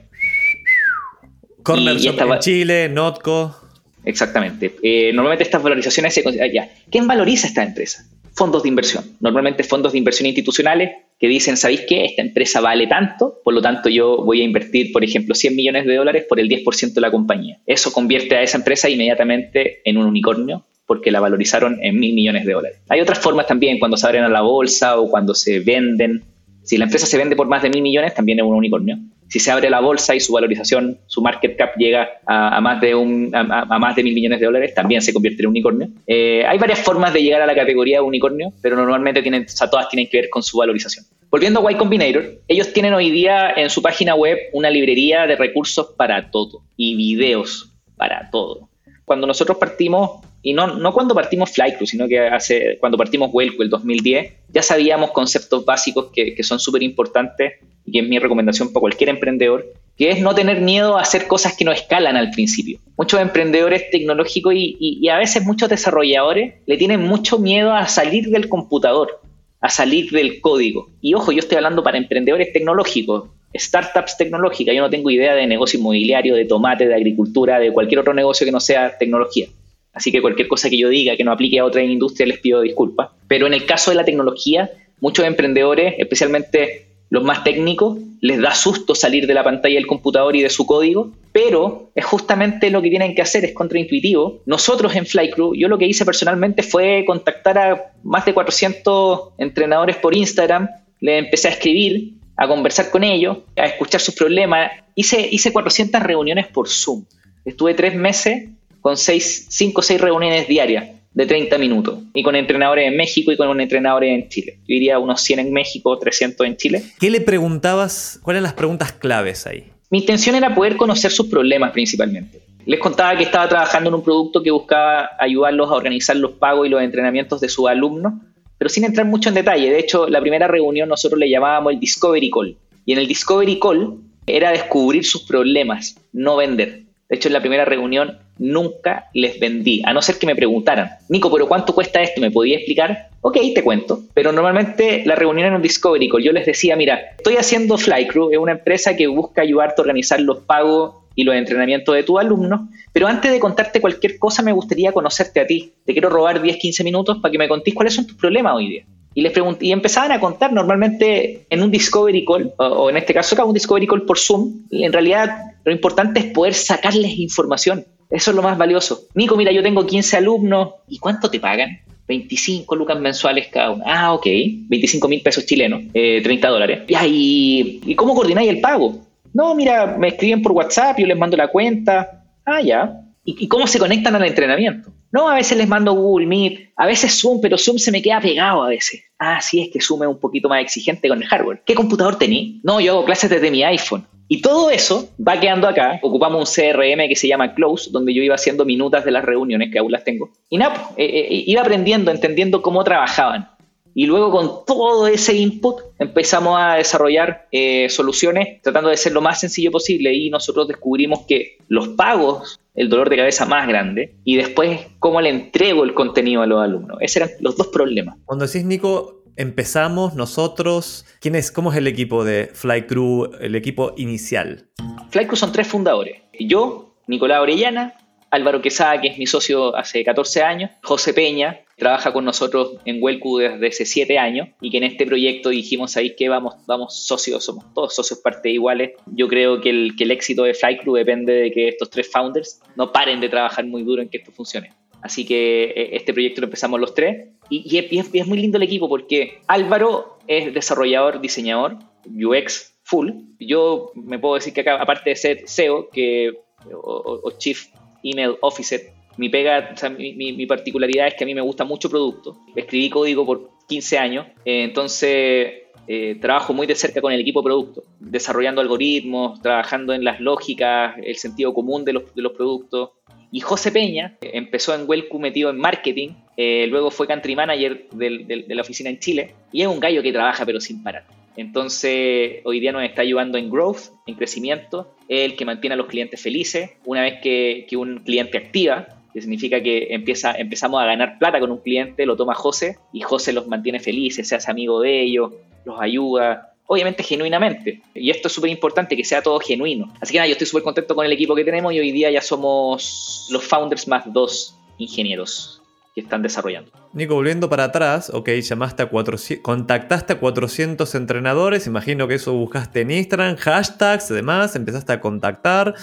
[1.64, 3.56] Corner en Chile, Notco.
[4.04, 4.76] Exactamente.
[4.84, 6.70] Eh, normalmente estas valorizaciones se consideran ya.
[6.92, 8.06] ¿Quién valoriza esta empresa?
[8.36, 9.04] Fondos de inversión.
[9.20, 12.06] Normalmente fondos de inversión institucionales que dicen, ¿sabéis qué?
[12.06, 15.86] Esta empresa vale tanto, por lo tanto yo voy a invertir, por ejemplo, 100 millones
[15.86, 17.60] de dólares por el 10% de la compañía.
[17.66, 22.46] Eso convierte a esa empresa inmediatamente en un unicornio porque la valorizaron en mil millones
[22.46, 22.80] de dólares.
[22.90, 26.24] Hay otras formas también, cuando se abren a la bolsa o cuando se venden.
[26.64, 28.98] Si la empresa se vende por más de mil millones, también es un unicornio.
[29.28, 32.94] Si se abre la bolsa y su valorización, su market cap llega a, más, de
[32.94, 35.90] un, a, más de mil millones de dólares, también se convierte en un unicornio.
[36.06, 39.90] Eh, hay varias formas de llegar a la categoría de unicornio, pero normalmente tienen, todas
[39.90, 41.06] tienen que ver con su valorización.
[41.32, 45.36] Volviendo a Y Combinator, ellos tienen hoy día en su página web una librería de
[45.36, 48.70] recursos para todo y videos para todo.
[49.06, 53.64] Cuando nosotros partimos, y no, no cuando partimos Flycrew, sino que hace, cuando partimos Welco
[53.64, 57.54] el 2010, ya sabíamos conceptos básicos que, que son súper importantes
[57.84, 61.26] y que es mi recomendación para cualquier emprendedor, que es no tener miedo a hacer
[61.26, 62.78] cosas que no escalan al principio.
[62.96, 68.30] Muchos emprendedores tecnológicos y, y, a veces muchos desarrolladores le tienen mucho miedo a salir
[68.30, 69.20] del computador,
[69.62, 70.92] a salir del código.
[71.02, 75.48] Y ojo, yo estoy hablando para emprendedores tecnológicos, startups tecnológicas, yo no tengo idea de
[75.48, 79.48] negocio inmobiliario, de tomate, de agricultura, de cualquier otro negocio que no sea tecnología.
[79.96, 82.62] Así que cualquier cosa que yo diga que no aplique a otra industria les pido
[82.62, 83.10] disculpas.
[83.30, 88.54] Pero en el caso de la tecnología, muchos emprendedores, especialmente los más técnicos, les da
[88.54, 92.82] susto salir de la pantalla del computador y de su código, pero es justamente lo
[92.82, 94.42] que tienen que hacer, es contraintuitivo.
[94.46, 99.96] Nosotros en Flycrew, yo lo que hice personalmente fue contactar a más de 400 entrenadores
[99.96, 100.68] por Instagram,
[101.00, 104.72] les empecé a escribir, a conversar con ellos, a escuchar sus problemas.
[104.96, 107.06] Hice, hice 400 reuniones por Zoom.
[107.46, 108.50] Estuve tres meses
[108.86, 113.32] con seis, cinco o seis reuniones diarias de 30 minutos y con entrenadores en México
[113.32, 114.60] y con un entrenador en Chile.
[114.60, 116.84] Yo diría unos 100 en México, 300 en Chile.
[117.00, 118.20] ¿Qué le preguntabas?
[118.22, 119.72] ¿Cuáles eran las preguntas claves ahí?
[119.90, 122.42] Mi intención era poder conocer sus problemas principalmente.
[122.68, 126.68] Les contaba que estaba trabajando en un producto que buscaba ayudarlos a organizar los pagos
[126.68, 128.14] y los entrenamientos de sus alumnos,
[128.60, 129.72] pero sin entrar mucho en detalle.
[129.72, 132.56] De hecho, la primera reunión nosotros le llamábamos el Discovery Call.
[132.86, 133.96] Y en el Discovery Call
[134.28, 136.84] era descubrir sus problemas, no vender.
[137.10, 140.90] De hecho, en la primera reunión nunca les vendí, a no ser que me preguntaran,
[141.10, 142.22] Nico, pero ¿cuánto cuesta esto?
[142.22, 143.10] ¿Me podía explicar?
[143.22, 144.02] Ok, te cuento.
[144.14, 148.32] Pero normalmente la reunión en un Discovery Call, yo les decía, mira, estoy haciendo Flycrew,
[148.32, 152.20] es una empresa que busca ayudarte a organizar los pagos y los entrenamientos de tus
[152.20, 155.74] alumnos, pero antes de contarte cualquier cosa me gustaría conocerte a ti.
[155.86, 158.70] Te quiero robar 10, 15 minutos para que me contéis cuáles son tus problemas hoy
[158.70, 158.86] día.
[159.18, 163.14] Y les pregunté, y empezaban a contar normalmente en un Discovery Call, o, en este
[163.14, 167.86] caso acá un Discovery Call por Zoom, en realidad lo importante es poder sacarles información.
[168.16, 169.08] Eso es lo más valioso.
[169.14, 171.82] Nico, mira, yo tengo 15 alumnos, ¿y cuánto te pagan?
[172.08, 173.84] 25 lucas mensuales cada uno.
[173.86, 174.26] Ah, ok,
[174.70, 176.80] 25 mil pesos chilenos, 30 eh, dólares.
[176.88, 179.00] ¿y, ¿y cómo coordináis el pago?
[179.34, 182.24] No, mira, me escriben por WhatsApp, yo les mando la cuenta.
[182.46, 183.02] Ah, ya.
[183.26, 184.92] ¿Y, cómo se conectan al entrenamiento?
[185.12, 188.22] No, a veces les mando Google Meet, a veces Zoom, pero Zoom se me queda
[188.22, 189.04] pegado a veces.
[189.20, 191.64] Ah, sí, es que Zoom es un poquito más exigente con el hardware.
[191.66, 192.62] ¿Qué computador tení?
[192.64, 194.06] No, yo hago clases desde mi iPhone.
[194.28, 196.00] Y todo eso va quedando acá.
[196.02, 199.72] Ocupamos un CRM que se llama Close, donde yo iba haciendo minutas de las reuniones,
[199.72, 200.32] que aún las tengo.
[200.50, 203.50] Y nada, eh, eh, iba aprendiendo, entendiendo cómo trabajaban.
[203.98, 209.22] Y luego con todo ese input empezamos a desarrollar eh, soluciones tratando de ser lo
[209.22, 214.16] más sencillo posible y nosotros descubrimos que los pagos, el dolor de cabeza más grande,
[214.26, 216.98] y después cómo le entrego el contenido a los alumnos.
[217.00, 218.18] Esos eran los dos problemas.
[218.26, 223.94] Cuando decís, Nico, empezamos nosotros, ¿quién es, ¿cómo es el equipo de Flycrew, el equipo
[223.98, 224.70] inicial?
[225.10, 226.22] Flycrew son tres fundadores.
[226.40, 227.96] Yo, Nicolás Orellana,
[228.32, 233.02] Álvaro Quesada, que es mi socio hace 14 años, José Peña, trabaja con nosotros en
[233.02, 237.06] Welcu desde hace 7 años y que en este proyecto dijimos ahí que vamos, vamos
[237.06, 238.92] socios, somos todos socios parte iguales.
[239.08, 242.62] Yo creo que el, que el éxito de Flycrew depende de que estos tres founders
[242.76, 244.72] no paren de trabajar muy duro en que esto funcione.
[245.06, 248.90] Así que e, este proyecto lo empezamos los tres y, es, muy lindo el equipo
[248.90, 253.12] porque Álvaro es desarrollador, diseñador, UX full.
[253.40, 256.34] Yo me puedo decir que acá, aparte de ser SEO que,
[256.74, 257.68] o Chief
[258.02, 258.82] Email Officer,
[259.18, 262.40] mi pega, mi, particularidad es que a mí me gusta mucho producto.
[262.56, 265.54] Escribí código por 15 años, eh, entonces
[265.88, 270.20] eh, trabajo muy de cerca con el equipo de producto, desarrollando algoritmos, trabajando en las
[270.20, 272.90] lógicas, el sentido común de los productos.
[273.36, 278.46] Y José Peña empezó en Welcu metido en marketing, eh, luego fue country manager de
[278.48, 281.04] la oficina en Chile y es un gallo que trabaja pero sin parar.
[281.36, 285.88] Entonces, hoy día nos está ayudando en growth, en crecimiento, el que mantiene a los
[285.88, 286.72] clientes felices.
[286.86, 291.42] Una vez que, que un cliente activa, que significa que empieza, empezamos a ganar plata
[291.42, 295.02] con un cliente, lo toma José y José los mantiene felices, se hace amigo de
[295.02, 295.34] ellos,
[295.66, 297.82] los ayuda, obviamente genuinamente.
[297.94, 299.94] Y esto es súper importante, que sea todo genuino.
[300.02, 302.12] Así que nada, yo estoy súper contento con el equipo que tenemos y hoy día
[302.12, 305.62] ya somos los founders más dos ingenieros
[305.94, 306.72] que están desarrollando.
[306.92, 312.34] Nico, volviendo para atrás, ok, llamaste a 400, contactaste a 400 entrenadores, imagino que eso
[312.34, 315.74] buscaste en Instagram, hashtags, demás, empezaste a contactar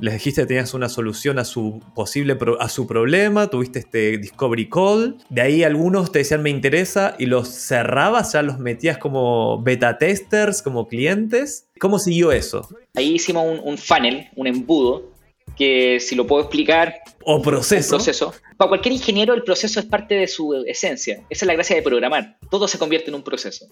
[0.00, 4.68] les dijiste que tenías una solución a su posible a su problema, tuviste este discovery
[4.68, 9.62] call, de ahí algunos te decían me interesa y los cerrabas, ya los metías como
[9.62, 11.68] beta testers, como clientes.
[11.78, 12.68] ¿Cómo siguió eso?
[12.94, 15.12] Ahí hicimos un, funnel, un embudo,
[15.56, 16.94] que si lo puedo explicar...
[17.22, 17.96] O proceso.
[17.96, 18.34] proceso.
[18.56, 21.24] Para cualquier ingeniero el proceso es parte de su esencia.
[21.30, 22.38] Esa es la gracia de programar.
[22.50, 23.66] Todo se convierte en un proceso.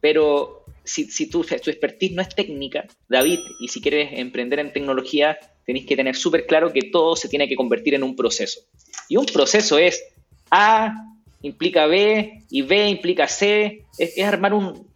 [0.00, 4.72] Pero si, si tu, tu expertise no es técnica, David, y si quieres emprender en
[4.72, 8.60] tecnología, tenéis que tener súper claro que todo se tiene que convertir en un proceso.
[9.08, 10.02] Y un proceso es
[10.50, 10.94] A
[11.42, 14.86] implica B y B implica C, es, armar un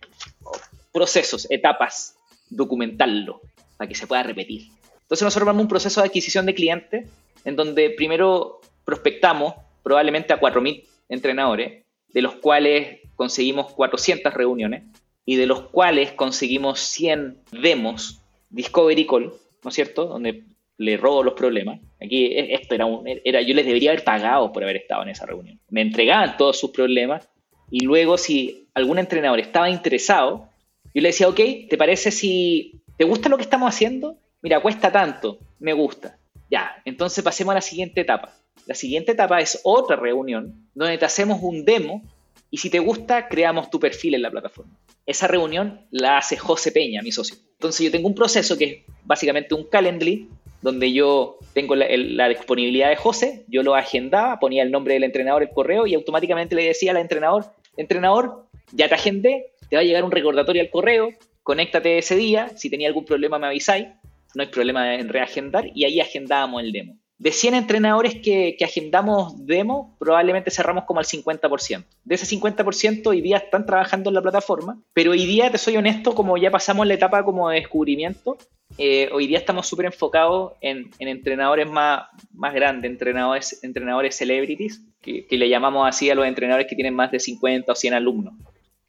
[0.92, 2.16] procesos, etapas,
[2.48, 3.40] documentarlo
[3.76, 4.68] para que se pueda repetir.
[5.02, 7.08] Entonces nosotros armamos un proceso de adquisición de clientes
[7.44, 14.84] en donde primero prospectamos probablemente a 4.000 entrenadores, de los cuales conseguimos 400 reuniones
[15.24, 20.06] y de los cuales conseguimos 100 demos Discovery Call, ¿no es cierto?
[20.06, 20.44] Donde
[20.80, 21.78] le robo los problemas.
[22.02, 25.10] Aquí e, esto era, un, era, yo les debería haber pagado por haber estado en
[25.10, 25.60] esa reunión.
[25.68, 27.28] Me entregaban todos sus problemas
[27.70, 30.48] y luego si algún entrenador estaba interesado,
[30.94, 34.16] yo le decía, ok, ¿te parece si te gusta lo que estamos haciendo?
[34.40, 36.18] Mira, cuesta tanto, me gusta.
[36.50, 38.32] Ya, entonces pasemos a la siguiente etapa.
[38.64, 42.02] La siguiente etapa es otra reunión donde te hacemos un demo
[42.50, 44.72] y si te gusta, creamos tu perfil en la plataforma.
[45.04, 47.36] Esa reunión la hace José Peña, mi socio.
[47.52, 50.28] Entonces yo tengo un proceso que es básicamente un Calendly
[50.62, 55.42] donde yo tengo la, disponibilidad de José, yo lo agendaba, ponía el nombre del entrenador,
[55.42, 57.46] el correo y automáticamente le decía al entrenador,
[57.76, 61.10] entrenador, ya te agendé, te va a llegar un recordatorio al correo,
[61.42, 63.88] conéctate ese día, si tenía algún problema me avisáis,
[64.34, 66.99] no hay problema en reagendar y ahí agendábamos el demo.
[67.20, 71.84] De 100 entrenadores que, agendamos demo, probablemente cerramos como al 50%.
[72.02, 75.76] De ese 50% hoy día están trabajando en la plataforma, pero hoy día, te soy
[75.76, 78.38] honesto, como ya pasamos la etapa como de descubrimiento,
[78.78, 85.26] eh, hoy día estamos súper enfocados en, entrenadores más, más grandes, entrenadores, entrenadores celebrities, que,
[85.30, 88.32] le llamamos así a los entrenadores que tienen más de 50 o 100 alumnos,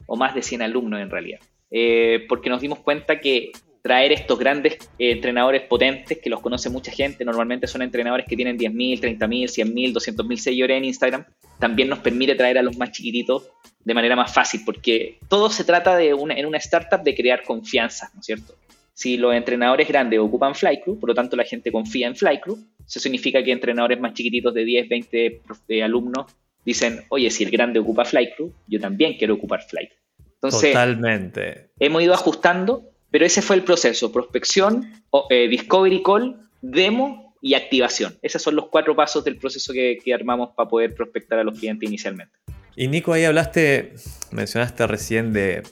[0.05, 1.41] o más de 100 alumnos en realidad.
[1.69, 6.69] Eh, porque nos dimos cuenta que traer estos grandes eh, entrenadores potentes que los conoce
[6.69, 11.25] mucha gente, normalmente son entrenadores que tienen 10.000, 30.000, 100.000, 200.000 seguidores en Instagram,
[11.59, 13.49] también nos permite traer a los más chiquititos
[13.83, 17.43] de manera más fácil, porque todo se trata de una, en una startup de crear
[17.43, 18.55] confianza, ¿no es cierto?
[18.93, 22.99] Si los entrenadores grandes ocupan Flycrew, por lo tanto la gente confía en Flycrew, eso
[22.99, 25.41] significa que entrenadores más chiquititos de 10, 20
[25.83, 26.25] alumnos
[26.63, 29.97] dicen, oye, si el grande ocupa Flycrew, yo también quiero ocupar Flycrew.
[30.35, 31.69] Entonces, Totalmente.
[31.79, 38.17] hemos ido ajustando pero ese fue el proceso, prospección, eh, discovery call, demo y activación.
[38.21, 41.87] Esos son los cuatro pasos del proceso que, armamos para poder prospectar a los clientes
[41.87, 42.33] inicialmente.
[42.75, 43.93] Y Nico, ahí hablaste,
[44.31, 45.63] mencionaste recién de,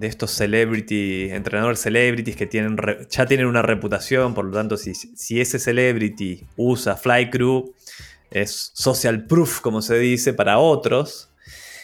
[0.00, 2.76] estos celebrity, entrenadores celebrities que tienen,
[3.10, 7.74] ya tienen una reputación, por lo tanto, si, si ese celebrity usa Flycrew,
[8.30, 11.30] es social proof, como se dice, para otros.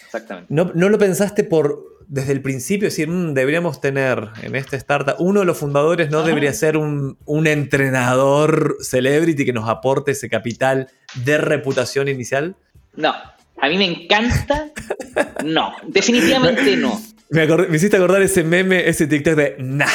[0.05, 0.53] Exactamente.
[0.53, 5.15] ¿No, no lo pensaste por desde el principio decir, mm, deberíamos tener en esta startup,
[5.21, 10.89] uno de los fundadores no debería ser un, entrenador celebrity que nos aporte ese capital
[11.25, 12.57] de reputación inicial?
[12.97, 13.15] No,
[13.61, 14.73] a mí me encanta.
[15.45, 17.01] No, definitivamente no.
[17.31, 17.47] Me,
[17.77, 19.87] hiciste acordar ese meme, ese TikTok de nah,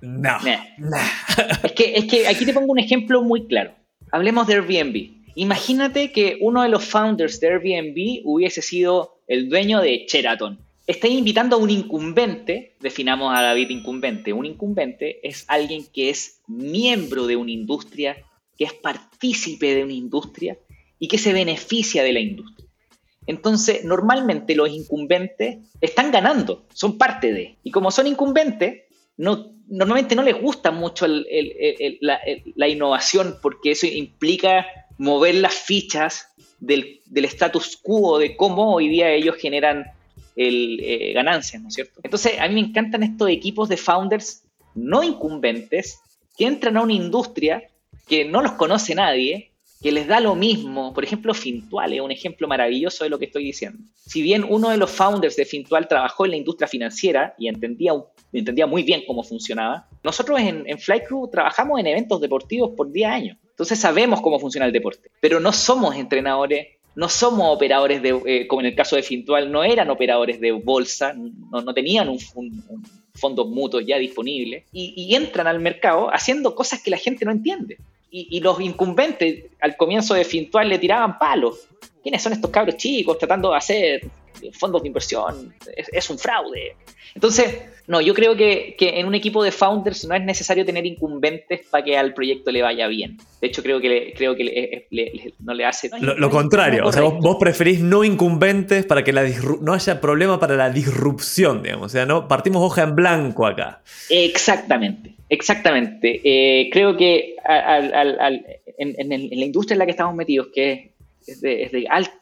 [0.00, 0.38] no,
[0.78, 1.06] nah.
[1.62, 3.74] Es, que, es que aquí te pongo un ejemplo muy claro.
[4.10, 5.10] Hablemos de Airbnb.
[5.34, 11.18] Imagínate que uno de los founders de Airbnb hubiese sido el dueño de Sheraton estáis
[11.18, 17.26] invitando a un incumbente, definamos a David incumbente, un incumbente es alguien que es miembro
[17.26, 18.16] de una industria,
[18.56, 20.58] que es partícipe de una industria
[20.98, 22.66] y que se beneficia de la industria.
[23.26, 27.58] Entonces, normalmente los incumbentes están ganando, son parte de.
[27.62, 28.84] Y como son incumbentes,
[29.18, 36.28] no, normalmente no les gusta mucho la, innovación porque eso implica mover las fichas
[36.60, 39.84] del, del status quo de cómo hoy día ellos generan
[40.38, 42.00] el, eh, ganancias, ¿no es cierto?
[42.02, 46.00] Entonces, a mí me encantan estos equipos de founders no incumbentes
[46.36, 47.64] que entran a una industria
[48.06, 49.50] que no los conoce nadie,
[49.82, 50.94] que les da lo mismo.
[50.94, 53.82] Por ejemplo, Fintual es un ejemplo maravilloso de lo que estoy diciendo.
[54.06, 57.92] Si bien uno de los founders de Fintual trabajó en la industria financiera y entendía,
[58.32, 63.08] entendía muy bien cómo funcionaba, nosotros en, en Flycrew trabajamos en eventos deportivos por 10
[63.08, 63.38] años.
[63.50, 68.46] Entonces sabemos cómo funciona el deporte, pero no somos entrenadores no somos operadores de, eh,
[68.46, 72.18] como en el caso de Fintual, no eran operadores de bolsa, no, tenían un,
[73.14, 77.78] fondos mutuos ya disponibles y, entran al mercado haciendo cosas que la gente no entiende.
[78.10, 81.68] Y, los incumbentes al comienzo de Fintual le tiraban palos.
[82.02, 84.10] ¿Quiénes son estos cabros chicos tratando de hacer
[84.52, 85.54] fondos de inversión?
[85.92, 86.76] es un fraude.
[87.14, 91.62] Entonces, no, yo creo que, en un equipo de founders no es necesario tener incumbentes
[91.70, 93.16] para que al proyecto le vaya bien.
[93.40, 94.86] De hecho, creo que, creo que
[95.40, 95.90] no le hace...
[95.98, 99.24] lo, contrario, o sea, vos, preferís no incumbentes para que la
[99.62, 101.86] no haya problema para la disrupción, digamos.
[101.86, 103.82] O sea, no partimos hoja en blanco acá.
[104.10, 106.20] Exactamente, exactamente.
[106.22, 107.36] Eh, creo que
[108.76, 110.92] en, la industria en la que estamos metidos, que
[111.26, 112.12] es de, alta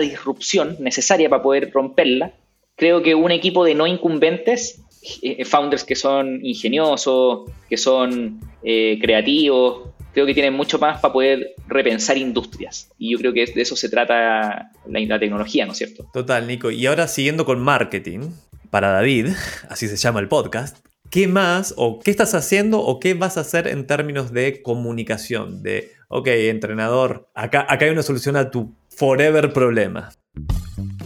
[0.00, 2.32] disrupción necesaria para poder romperla,
[2.76, 4.82] creo que un equipo de no incumbentes
[5.22, 11.12] eh, founders que son ingeniosos, que son eh, creativos, creo que tienen mucho más para
[11.12, 12.90] poder repensar industrias.
[12.98, 16.06] Y yo creo que de eso se trata la, tecnología, ¿no es cierto?
[16.12, 16.70] Total, Nico.
[16.70, 18.30] Y ahora siguiendo con marketing,
[18.70, 19.28] para David,
[19.68, 20.78] así se llama el podcast,
[21.10, 25.62] ¿qué más o qué estás haciendo o qué vas a hacer en términos de comunicación?
[25.62, 30.10] De, ok, entrenador, acá, acá hay una solución a tu forever problema.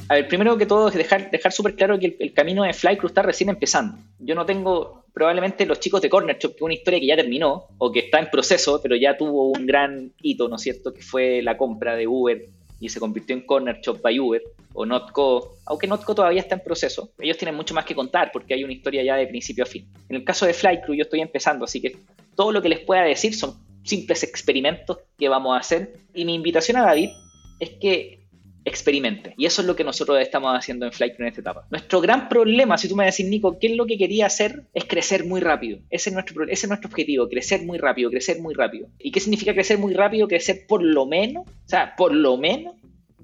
[0.08, 3.08] A ver, primero que todo es dejar, dejar súper claro que el, camino de Flycrew
[3.08, 3.98] está recién empezando.
[4.20, 7.16] Yo no tengo, probablemente los chicos de Corner Shop, que es una historia que ya
[7.16, 10.94] terminó o que está en proceso, pero ya tuvo un gran hito, ¿no es cierto?
[10.94, 14.42] Que fue la compra de Uber y se convirtió en Corner Shop by Uber
[14.74, 17.10] o Notco, aunque Notco todavía está en proceso.
[17.18, 19.88] Ellos tienen mucho más que contar porque hay una historia ya de principio a fin.
[20.08, 21.96] En el caso de Flycrew yo estoy empezando, así que
[22.36, 25.94] todo lo que les pueda decir son simples experimentos que vamos a hacer.
[26.14, 27.10] Y mi invitación a David
[27.58, 28.26] es que
[28.66, 29.32] experimente.
[29.38, 31.66] Y eso es lo que nosotros estamos haciendo en Flight en esta etapa.
[31.70, 34.64] Nuestro gran problema, si tú me decís, Nico, ¿qué es lo que quería hacer?
[34.74, 35.78] Es crecer muy rápido.
[35.88, 38.88] Ese es nuestro, ese es nuestro objetivo, crecer muy rápido, crecer muy rápido.
[38.98, 40.26] ¿Y qué significa crecer muy rápido?
[40.26, 42.74] Crecer por lo menos, o sea, por lo menos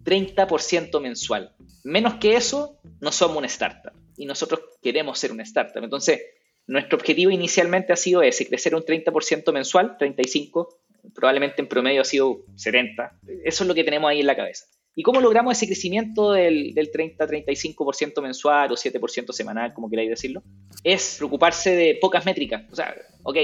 [0.04, 1.52] 30% mensual.
[1.82, 3.92] Menos que eso, no somos una startup.
[4.16, 5.82] Y nosotros queremos ser una startup.
[5.82, 6.20] Entonces,
[6.68, 10.68] nuestro objetivo inicialmente ha sido ese, crecer un 30% mensual, 35%,
[11.14, 13.10] probablemente en promedio ha sido 70%.
[13.44, 14.66] Eso es lo que tenemos ahí en la cabeza.
[14.94, 20.42] ¿Y cómo logramos ese crecimiento del, 30-35% mensual o 7% semanal, como queráis decirlo?
[20.84, 22.64] Es preocuparse de pocas métricas.
[22.70, 23.36] O sea, ok,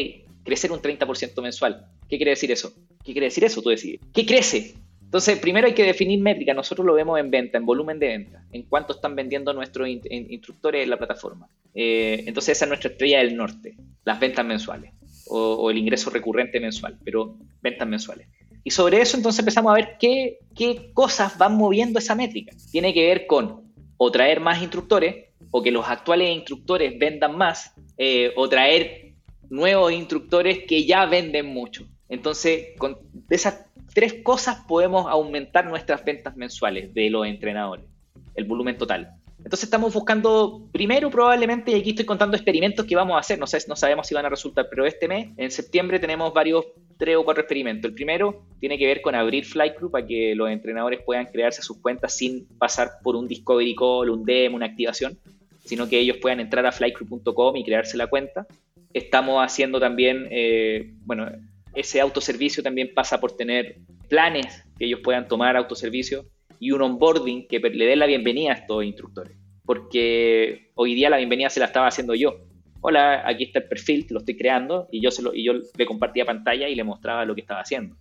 [0.44, 1.87] crecer un 30% mensual.
[2.09, 2.75] ¿Qué quiere decir eso?
[3.03, 3.62] ¿Qué quiere decir eso?
[3.62, 4.01] Tú decides.
[4.12, 4.75] ¿Qué crece?
[5.03, 6.55] Entonces, primero hay que definir métricas.
[6.55, 10.85] Nosotros lo vemos en venta, en volumen de venta, en cuánto están vendiendo nuestros instructores
[10.85, 11.49] en la plataforma.
[11.75, 14.92] Eh, entonces, esa es nuestra estrella del norte, las ventas mensuales
[15.31, 18.29] o el ingreso recurrente mensual, pero ventas mensuales.
[18.64, 22.55] Y sobre eso entonces empezamos a ver qué, qué cosas van moviendo esa métrica.
[22.71, 23.62] Tiene que ver con
[23.97, 29.14] o traer más instructores, o que los actuales instructores vendan más, eh, o traer
[29.49, 31.87] nuevos instructores que ya venden mucho.
[32.09, 32.99] Entonces, con
[33.31, 33.64] esas
[33.95, 37.87] tres cosas podemos aumentar nuestras ventas mensuales de los entrenadores,
[38.35, 39.14] el volumen total.
[39.49, 43.47] Entonces estamos buscando, primero probablemente, y aquí estoy contando experimentos que vamos a hacer, no,
[43.47, 46.67] sé, no sabemos si van a resultar, pero este mes, en septiembre, tenemos varios
[46.99, 47.89] tres o cuatro experimentos.
[47.89, 51.63] El primero tiene que ver con abrir Flight Crew para que los entrenadores puedan crearse
[51.63, 55.19] sus cuentas sin pasar por un Discovery Call, un demo, una activación,
[55.65, 58.47] sino que ellos puedan entrar a flightcrew.com y crearse la cuenta.
[58.93, 61.27] Estamos haciendo también, eh, bueno,
[61.73, 63.79] ese autoservicio también pasa por tener
[64.11, 66.27] planes que ellos puedan tomar autoservicio
[66.61, 69.37] y un onboarding que le dé la bienvenida a estos instructores.
[69.64, 72.40] Porque hoy día la bienvenida se la estaba haciendo yo.
[72.81, 75.87] Hola, aquí está el perfil, lo estoy creando y yo, se lo, y yo le
[75.87, 77.97] compartía pantalla y le mostraba lo que estaba haciendo.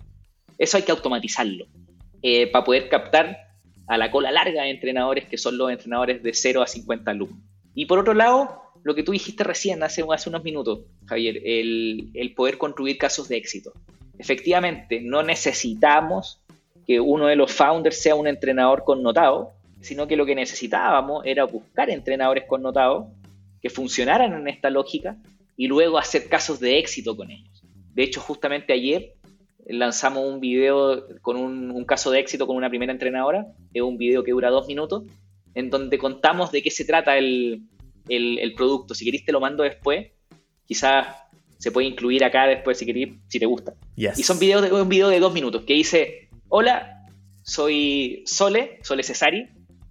[0.58, 1.66] Eso hay que automatizarlo
[2.22, 3.38] eh, para poder captar
[3.88, 7.40] a la cola larga de entrenadores que son los entrenadores de 0 a 50 alumnos.
[7.74, 12.10] Y por otro lado, lo que tú dijiste recién, hace, hace unos minutos, Javier, el,
[12.14, 13.74] el poder construir casos de éxito.
[14.18, 16.42] Efectivamente, no necesitamos
[16.88, 21.44] que uno de los founders sea un entrenador connotado, sino que lo que necesitábamos era
[21.44, 23.08] buscar entrenadores connotados
[23.62, 25.18] que funcionaran en esta lógica
[25.58, 27.64] y luego hacer casos de éxito con ellos.
[27.94, 29.14] De hecho, justamente ayer
[29.66, 34.24] lanzamos un video con un, caso de éxito con una primera entrenadora, es un video
[34.24, 35.04] que dura dos minutos,
[35.56, 37.64] en donde contamos de qué se trata el,
[38.08, 38.94] el, producto.
[38.94, 40.08] Si queréis te lo mando después,
[40.66, 41.08] quizás
[41.58, 43.74] se puede incluir acá después si queréis, si te gusta.
[43.96, 47.06] Y son videos de, un video de dos minutos que dice, hola,
[47.42, 49.48] soy Sole, Sole Cesari,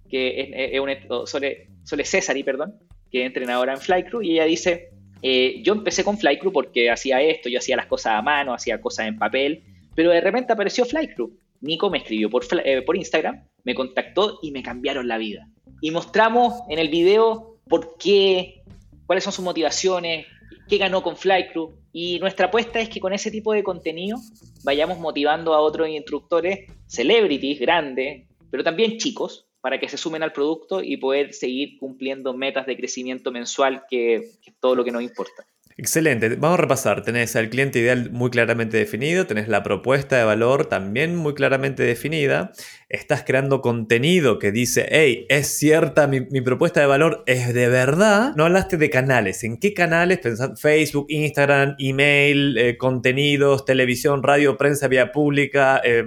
[0.09, 2.75] que es, un, Sole, Sole Cesari, perdón,
[3.11, 4.89] que es entrenadora en Flycrew, y ella dice,
[5.21, 8.79] eh, yo empecé con Flycrew porque hacía esto, yo hacía las cosas a mano, hacía
[8.79, 9.63] cosas en papel,
[9.95, 11.31] pero de repente apareció Flycrew.
[11.61, 15.47] Nico me escribió por, eh, por Instagram, me contactó y me cambiaron la vida.
[15.81, 18.61] Y mostramos en el video por qué,
[19.07, 20.27] cuáles son sus motivaciones,
[20.67, 21.75] qué ganó con Flycrew.
[21.91, 24.17] Y nuestra apuesta es que con ese tipo de contenido
[24.63, 30.33] vayamos motivando a otros instructores, celebrities grandes, pero también chicos, para que se sumen al
[30.33, 35.01] producto y poder seguir cumpliendo metas de crecimiento mensual, que, es todo lo que nos
[35.01, 35.45] importa.
[35.79, 37.03] Excelente, vamos a repasar.
[37.03, 41.83] Tenés al cliente ideal muy claramente definido, tenés la propuesta de valor también muy claramente
[41.83, 42.51] definida,
[42.89, 48.33] estás creando contenido que dice, hey, es cierta, mi, propuesta de valor es de verdad.
[48.35, 50.21] No hablaste de canales, ¿en qué canales?
[50.59, 56.03] Facebook, Instagram, email, eh, contenidos, televisión, radio, prensa, vía pública, eh,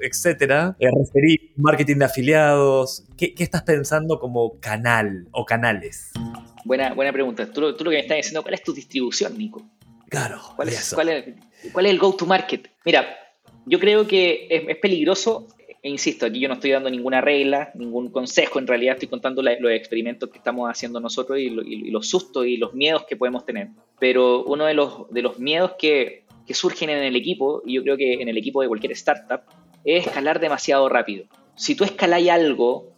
[0.00, 0.74] etcétera.
[0.80, 3.04] Eh, referir, marketing de afiliados.
[3.18, 6.12] ¿Qué, ¿Qué estás pensando como canal o canales?
[6.66, 7.48] Buena, buena pregunta.
[7.48, 9.62] Tú, tú, lo que me estás diciendo, ¿cuál es tu distribución, Nico?
[10.08, 10.40] Claro.
[10.56, 11.24] ¿Cuál es, cuál es,
[11.72, 12.68] cuál es el go-to-market?
[12.84, 13.06] Mira,
[13.66, 15.46] yo creo que es, peligroso,
[15.80, 19.42] e insisto, aquí yo no estoy dando ninguna regla, ningún consejo, en realidad estoy contando
[19.42, 23.68] los experimentos que estamos haciendo nosotros y, los sustos y los miedos que podemos tener.
[24.00, 27.84] Pero uno de los, de los miedos que, que surgen en el equipo, y yo
[27.84, 29.42] creo que en el equipo de cualquier startup,
[29.84, 31.26] es escalar demasiado rápido.
[31.54, 32.92] Si tú escaláis algo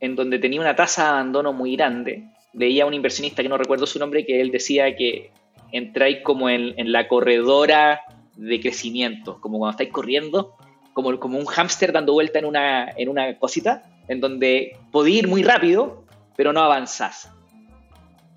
[0.00, 3.58] en donde tenía una tasa de abandono muy grande, leía a un inversionista que no
[3.58, 5.30] recuerdo su nombre, que él decía que
[5.72, 8.02] entráis como en, la corredora
[8.36, 10.54] de crecimiento, como cuando estáis corriendo,
[10.92, 15.28] como, como un hámster dando vuelta en una, en una cosita, en donde podéis ir
[15.28, 16.04] muy rápido,
[16.36, 17.30] pero no avanzás.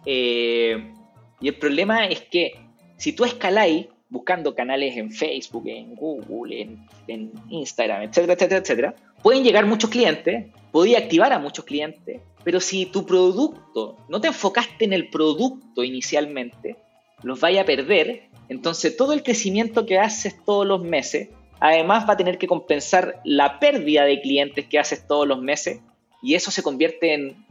[0.06, 0.92] Eh,
[1.42, 2.54] y el problema es que
[2.98, 8.96] si tú escaláis buscando canales en Facebook, en Google, en, en Instagram, etcétera, etcétera, etcétera,
[9.22, 14.28] pueden llegar muchos clientes, podía activar a muchos clientes, pero si tu producto, no te
[14.28, 16.78] enfocaste en el producto inicialmente,
[17.24, 22.14] los vaya a perder, entonces todo el crecimiento que haces todos los meses, además va
[22.14, 25.80] a tener que compensar la pérdida de clientes que haces todos los meses,
[26.22, 27.46] y eso se convierte en,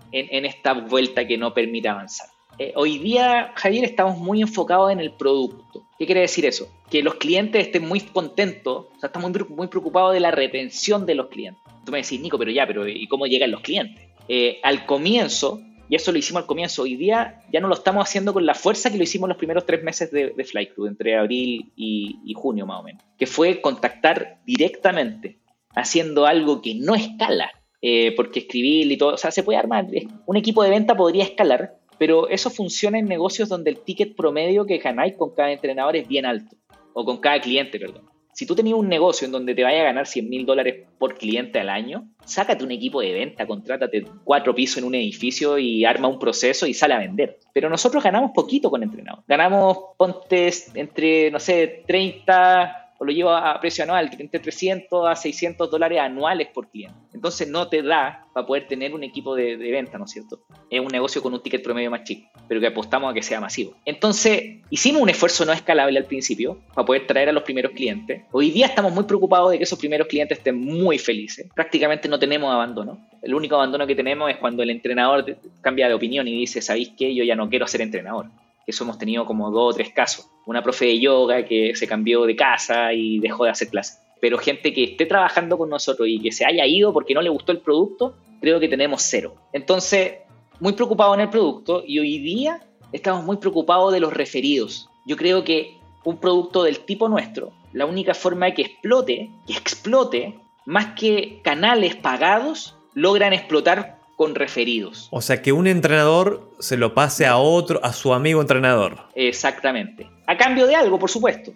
[0.45, 2.29] esta vuelta que no permite avanzar.
[2.59, 5.83] Eh, hoy día, Javier, estamos muy enfocados en el producto.
[5.99, 6.69] ¿Qué quiere decir eso?
[6.89, 11.17] Que los clientes estén muy contentos, o sea, estamos muy, preocupados de la retención de
[11.17, 11.63] los clientes.
[11.85, 14.05] Tú me decís, Nico, pero ya, pero ¿y cómo llegan los clientes?
[14.29, 18.05] Eh, al comienzo, y eso lo hicimos al comienzo, hoy día ya no lo estamos
[18.09, 20.87] haciendo con la fuerza que lo hicimos los primeros tres meses de, de Flight Crew,
[20.87, 25.39] entre abril y, junio más o menos, que fue contactar directamente,
[25.75, 27.51] haciendo algo que no escala,
[27.83, 29.87] eh, porque escribir y todo, o sea, se puede armar,
[30.25, 34.67] un equipo de venta podría escalar, pero eso funciona en negocios donde el ticket promedio
[34.67, 36.55] que ganáis con cada entrenador es bien alto,
[36.93, 38.11] o con cada cliente, perdón.
[38.35, 41.17] Si tú tenías un negocio en donde te vaya a ganar 100 mil dólares por
[41.17, 45.87] cliente al año, sácate un equipo de venta, contrátate cuatro pisos en un edificio y
[45.87, 47.39] arma un proceso y sale a vender.
[47.55, 49.25] Pero nosotros ganamos poquito con entrenadores.
[49.27, 55.17] Ganamos, pontes entre, no sé, 30 o lo llevo a precio anual, entre 300 a
[55.17, 56.95] 600 dólares anuales por cliente.
[57.13, 60.41] Entonces no te da para poder tener un equipo de, venta, ¿no es cierto?
[60.69, 63.41] Es un negocio con un ticket promedio más chico, pero que apostamos a que sea
[63.41, 63.75] masivo.
[63.85, 68.23] Entonces hicimos un esfuerzo no escalable al principio para poder traer a los primeros clientes.
[68.33, 71.49] Hoy día estamos muy preocupados de que esos primeros clientes estén muy felices.
[71.55, 72.99] Prácticamente no tenemos abandono.
[73.23, 76.91] El único abandono que tenemos es cuando el entrenador cambia de opinión y dice, ¿sabéis
[76.97, 77.15] qué?
[77.15, 78.27] Yo ya no quiero ser entrenador.
[78.67, 80.31] Eso hemos tenido como dos o tres casos.
[80.47, 84.01] Una profe de yoga que se cambió de casa y dejó de hacer clases.
[84.21, 87.31] Pero gente que esté trabajando con nosotros y que se haya ido porque no le
[87.31, 89.35] gustó el producto, creo que tenemos cero.
[89.53, 90.15] Entonces,
[90.61, 92.61] muy preocupado en el producto y hoy día
[92.93, 94.89] estamos muy preocupados de los referidos.
[95.07, 99.53] Yo creo que un producto del tipo nuestro, la única forma de que explote, que
[99.55, 105.09] explote, más que canales pagados, logran explotar con referidos.
[105.11, 108.99] O sea, que un entrenador se lo pase a otro, a su amigo entrenador.
[109.15, 110.09] Exactamente.
[110.27, 111.53] A cambio de algo, por supuesto.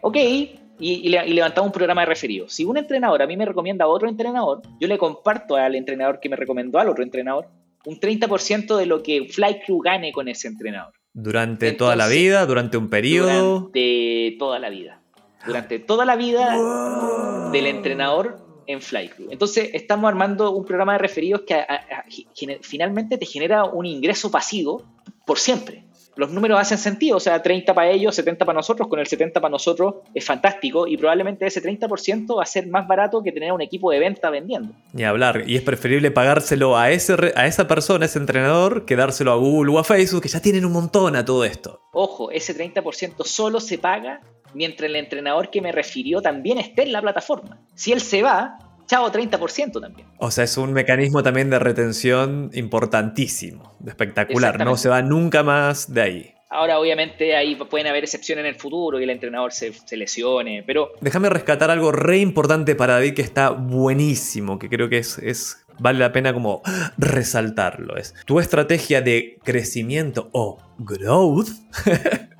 [0.00, 0.16] Ok,
[0.78, 2.52] y, levantamos un programa de referidos.
[2.52, 6.20] Si un entrenador a mí me recomienda a otro entrenador, yo le comparto al entrenador
[6.20, 7.48] que me recomendó al otro entrenador
[7.86, 10.94] un 30% de lo que Flycrew gane con ese entrenador.
[11.12, 12.44] ¿Durante toda la vida?
[12.46, 13.60] ¿Durante un periodo?
[13.60, 15.00] Durante toda la vida.
[15.46, 19.28] Durante toda la vida del entrenador en Flycrew.
[19.30, 21.64] Entonces, estamos armando un programa de referidos que
[22.62, 24.82] finalmente te genera un ingreso pasivo
[25.26, 25.84] por siempre.
[26.16, 29.40] Los números hacen sentido, o sea, 30 para ellos, 70 para nosotros, con el 70
[29.40, 33.52] para nosotros es fantástico y probablemente ese 30% va a ser más barato que tener
[33.52, 34.74] un equipo de venta vendiendo.
[34.92, 39.32] Ni hablar, y es preferible pagárselo a, ese, a esa persona, ese entrenador, que dárselo
[39.32, 41.80] a Google o a Facebook, que ya tienen un montón a todo esto.
[41.92, 44.20] Ojo, ese 30% solo se paga
[44.54, 47.58] mientras el entrenador que me refirió también esté en la plataforma.
[47.74, 50.08] Si él se va, chao 30% también.
[50.18, 55.92] O sea, es un mecanismo también de retención importantísimo, espectacular, no se va nunca más
[55.92, 56.34] de ahí.
[56.50, 60.92] Ahora, obviamente, ahí pueden haber excepciones en el futuro y el entrenador se, lesione, pero...
[61.00, 65.66] Déjame rescatar algo re importante para David que está buenísimo, que creo que es, es
[65.80, 66.62] vale la pena como
[66.96, 67.96] resaltarlo.
[67.96, 71.48] Es tu estrategia de crecimiento o growth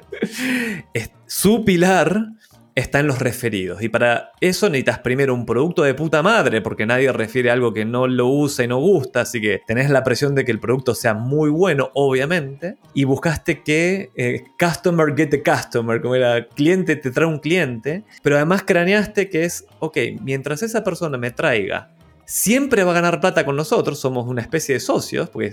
[1.26, 2.28] su pilar
[2.74, 3.82] está en los referidos.
[3.82, 7.84] Y para eso necesitas primero un producto de puta madre, porque nadie refiere algo que
[7.84, 10.94] no lo usa y no gusta, así que tenés la presión de que el producto
[10.94, 12.76] sea muy bueno, obviamente.
[12.92, 18.04] Y buscaste que eh, customer get a customer, como era cliente te trae un cliente,
[18.22, 21.93] pero además craneaste que es, ok, mientras esa persona me traiga
[22.26, 25.52] siempre va a ganar plata con nosotros, somos una especie de socios, porque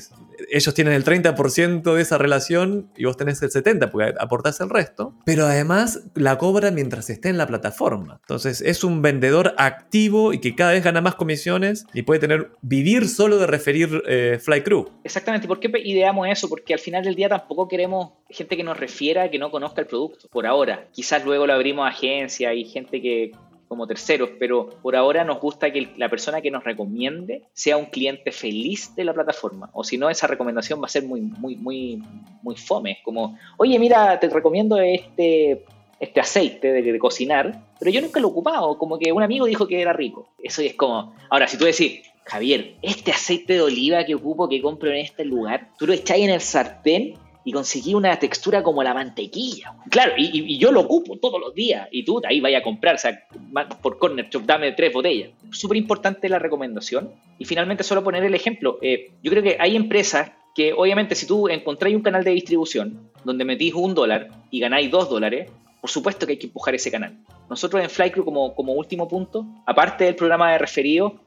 [0.49, 4.69] ellos tienen el 30% de esa relación y vos tenés el 70% porque aportás el
[4.69, 8.19] resto, pero además la cobra mientras esté en la plataforma.
[8.21, 12.51] Entonces es un vendedor activo y que cada vez gana más comisiones y puede tener,
[12.61, 14.89] vivir solo de referir eh, Fly Crew.
[15.03, 16.49] Exactamente, ¿por qué ideamos eso?
[16.49, 19.87] Porque al final del día tampoco queremos gente que nos refiera que no conozca el
[19.87, 20.87] producto, por ahora.
[20.91, 23.31] Quizás luego lo abrimos a agencia y gente que
[23.71, 27.85] como terceros, pero por ahora nos gusta que la persona que nos recomiende sea un
[27.85, 31.55] cliente feliz de la plataforma, o si no, esa recomendación va a ser muy, muy,
[31.55, 32.03] muy,
[32.41, 35.63] muy fome, como, oye, mira, te recomiendo este,
[36.01, 39.65] este aceite de, cocinar, pero yo nunca lo he ocupado, como que un amigo dijo
[39.65, 44.03] que era rico, eso es como, ahora, si tú decís, Javier, este aceite de oliva
[44.03, 47.13] que ocupo, que compro en este lugar, tú lo echáis en el sartén
[47.43, 49.73] y conseguí una textura como la mantequilla.
[49.89, 52.97] Claro, y, yo lo ocupo todos los días y tú ahí vayas a comprar, o
[52.97, 53.27] sea,
[53.81, 55.31] por Corner Shop, dame tres botellas.
[55.51, 57.11] Súper importante la recomendación.
[57.39, 58.77] Y finalmente, solo poner el ejemplo.
[58.81, 63.09] Eh, yo creo que hay empresas que, obviamente, si tú encontráis un canal de distribución
[63.23, 66.91] donde metís un dólar y ganáis dos dólares, por supuesto que hay que empujar ese
[66.91, 67.17] canal.
[67.49, 71.19] Nosotros en Flycrew, como, como último punto, aparte del programa de referido,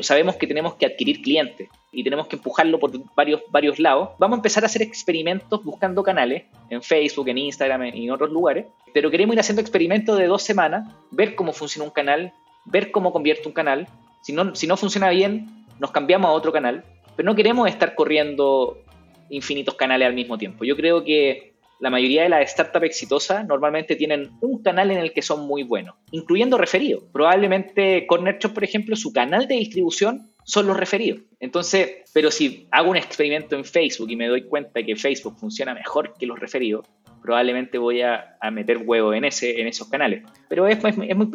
[0.00, 4.10] sabemos que tenemos que adquirir clientes y tenemos que empujarlo por varios, varios lados.
[4.18, 8.30] Vamos a empezar a hacer experimentos buscando canales en Facebook, en Instagram y en otros
[8.30, 12.32] lugares, pero queremos ir haciendo experimentos de dos semanas, ver cómo funciona un canal,
[12.64, 13.86] ver cómo convierte un canal.
[14.22, 17.94] Si no, si no funciona bien, nos cambiamos a otro canal, pero no queremos estar
[17.94, 18.82] corriendo
[19.30, 20.64] infinitos canales al mismo tiempo.
[20.64, 25.12] Yo creo que la mayoría de las startups exitosas normalmente tienen un canal en el
[25.12, 27.04] que son muy buenos, incluyendo referidos.
[27.12, 31.20] Probablemente Corner Shop, por ejemplo, su canal de distribución son los referidos.
[31.40, 35.74] Entonces, pero si hago un experimento en Facebook y me doy cuenta que Facebook funciona
[35.74, 36.86] mejor que los referidos,
[37.20, 40.22] probablemente voy a, meter huevo en, ese, en esos canales.
[40.48, 40.78] Pero es,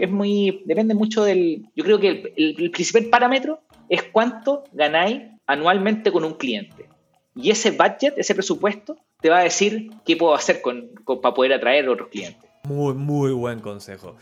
[0.09, 6.23] muy, depende mucho del, yo creo que el principal parámetro es cuánto ganáis anualmente con
[6.23, 6.87] un cliente.
[7.35, 10.89] Y ese budget, ese presupuesto, te va a decir qué puedo hacer con,
[11.21, 12.49] para poder atraer a otros clientes.
[12.63, 14.17] Muy, muy buen consejo.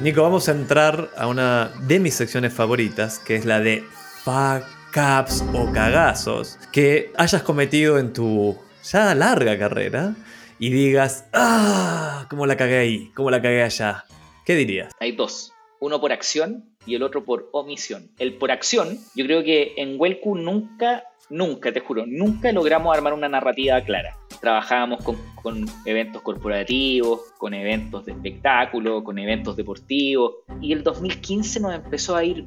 [0.00, 3.82] Nico, vamos a entrar a una de mis secciones favoritas, que es la de
[4.24, 4.64] fuck
[4.94, 10.14] ups o cagazos que hayas cometido en tu ya larga carrera
[10.58, 14.04] y digas, ah, cómo la cagué ahí, cómo la cagué allá.
[14.44, 14.92] ¿Qué dirías?
[15.00, 18.10] Hay dos, uno por acción y el otro por omisión.
[18.18, 23.12] El por acción, yo creo que en Welcu nunca nunca, te juro, nunca logramos armar
[23.14, 24.16] una narrativa clara.
[24.40, 31.74] Trabajábamos con, eventos corporativos, con eventos de espectáculo, con eventos deportivos, y el 2015 nos
[31.74, 32.44] empezó a ir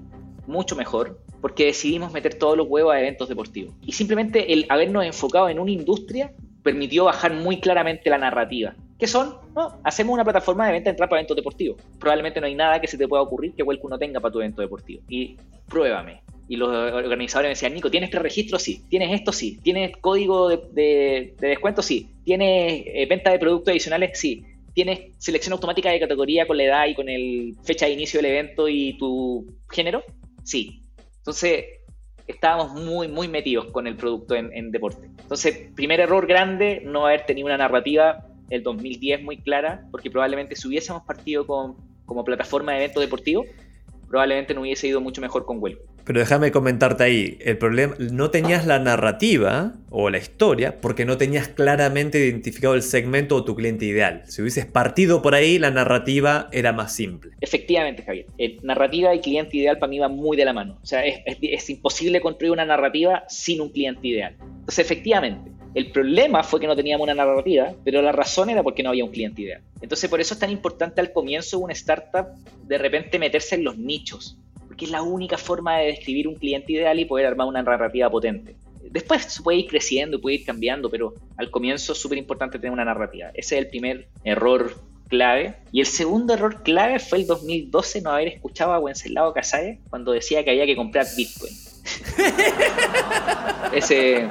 [0.48, 3.76] mucho mejor porque decidimos meter todos los huevos a eventos deportivos.
[3.82, 8.74] Y simplemente el habernos enfocado en una industria permitió bajar muy claramente la narrativa.
[8.98, 9.38] ¿Qué son?
[9.54, 11.80] No, hacemos una plataforma de venta de entrada para eventos deportivos.
[12.00, 14.40] Probablemente no hay nada que se te pueda ocurrir que Welcome no tenga para tu
[14.40, 15.04] evento deportivo.
[15.08, 16.25] Y pruébame.
[16.48, 18.60] Y los organizadores me decían, Nico, ¿tienes preregistro?
[18.60, 18.84] Sí.
[18.90, 19.32] ¿Tienes esto?
[19.32, 19.60] Sí.
[19.64, 21.82] ¿Tienes código de, descuento?
[21.82, 22.10] Sí.
[22.24, 24.20] ¿Tienes eh, venta de productos adicionales?
[24.20, 24.46] Sí.
[24.74, 28.32] ¿Tienes selección automática de categoría con la edad y con el fecha de inicio del
[28.32, 30.04] evento y tu género?
[30.44, 30.84] Sí.
[31.18, 31.66] Entonces,
[32.28, 35.08] estábamos muy, muy metidos con el producto en, deporte.
[35.20, 40.56] Entonces, primer error grande, no haber tenido una narrativa el 2010 muy clara, porque probablemente
[40.56, 41.76] si hubiésemos partido con,
[42.06, 43.46] como plataforma de evento deportivo,
[44.08, 45.95] probablemente no hubiese ido mucho mejor con Huelco.
[46.06, 51.18] Pero déjame comentarte ahí, el problema, no tenías la narrativa o la historia porque no
[51.18, 54.22] tenías claramente identificado el segmento o tu cliente ideal.
[54.28, 57.32] Si hubieses partido por ahí, la narrativa era más simple.
[57.42, 58.28] Efectivamente, Javier.
[58.38, 60.78] Eh, narrativa y cliente ideal para mí van muy de la mano.
[60.84, 64.36] O sea, es, es imposible construir una narrativa sin un cliente ideal.
[64.40, 68.84] Entonces, efectivamente, el problema fue que no teníamos una narrativa, pero la razón era porque
[68.84, 69.62] no había un cliente ideal.
[69.82, 72.28] Entonces, por eso es tan importante al comienzo de una startup
[72.64, 74.38] de repente meterse en los nichos
[74.76, 78.10] que es la única forma de describir un cliente ideal y poder armar una narrativa
[78.10, 78.56] potente.
[78.90, 82.72] Después se puede ir creciendo, puede ir cambiando, pero al comienzo es súper importante tener
[82.72, 83.30] una narrativa.
[83.34, 84.74] Ese es el primer error
[85.08, 85.56] clave.
[85.72, 90.12] Y el segundo error clave fue el 2012 no haber escuchado a Wenceslao Casares cuando
[90.12, 91.54] decía que había que comprar Bitcoin.
[93.74, 94.28] ese,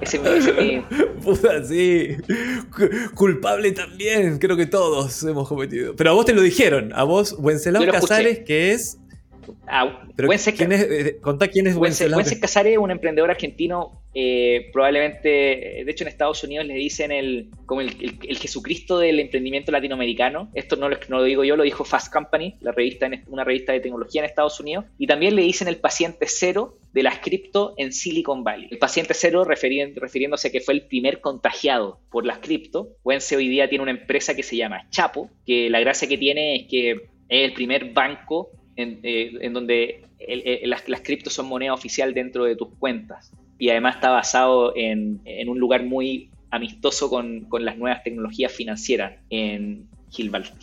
[0.00, 0.80] ese, ese mi...
[1.22, 2.16] Puta, sí.
[3.14, 5.94] Culpable también, creo que todos hemos cometido.
[5.94, 8.98] Pero a vos te lo dijeron, a vos, Wenceslao Casares, que es
[9.66, 14.70] Ah, Pero quién es, eh, contá quién es Wences, Wences Casares, un emprendedor argentino, eh,
[14.72, 17.90] probablemente, de hecho en Estados Unidos le dicen el, como el,
[18.38, 20.50] Jesucristo del emprendimiento latinoamericano.
[20.54, 23.72] Esto no lo, no lo, digo yo, lo dijo Fast Company, la revista, una revista
[23.72, 24.84] de tecnología en Estados Unidos.
[24.98, 28.68] Y también le dicen el paciente cero de las cripto en Silicon Valley.
[28.70, 32.90] El paciente cero refiriéndose a que fue el primer contagiado por las cripto.
[33.02, 36.56] Wences hoy día tiene una empresa que se llama Chapo, que la gracia que tiene
[36.56, 40.02] es que es el primer banco en, eh, donde
[40.64, 43.32] las, las, criptos son moneda oficial dentro de tus cuentas.
[43.58, 49.88] Y además está basado en, un lugar muy amistoso con, las nuevas tecnologías financieras en
[50.10, 50.58] Gibraltar.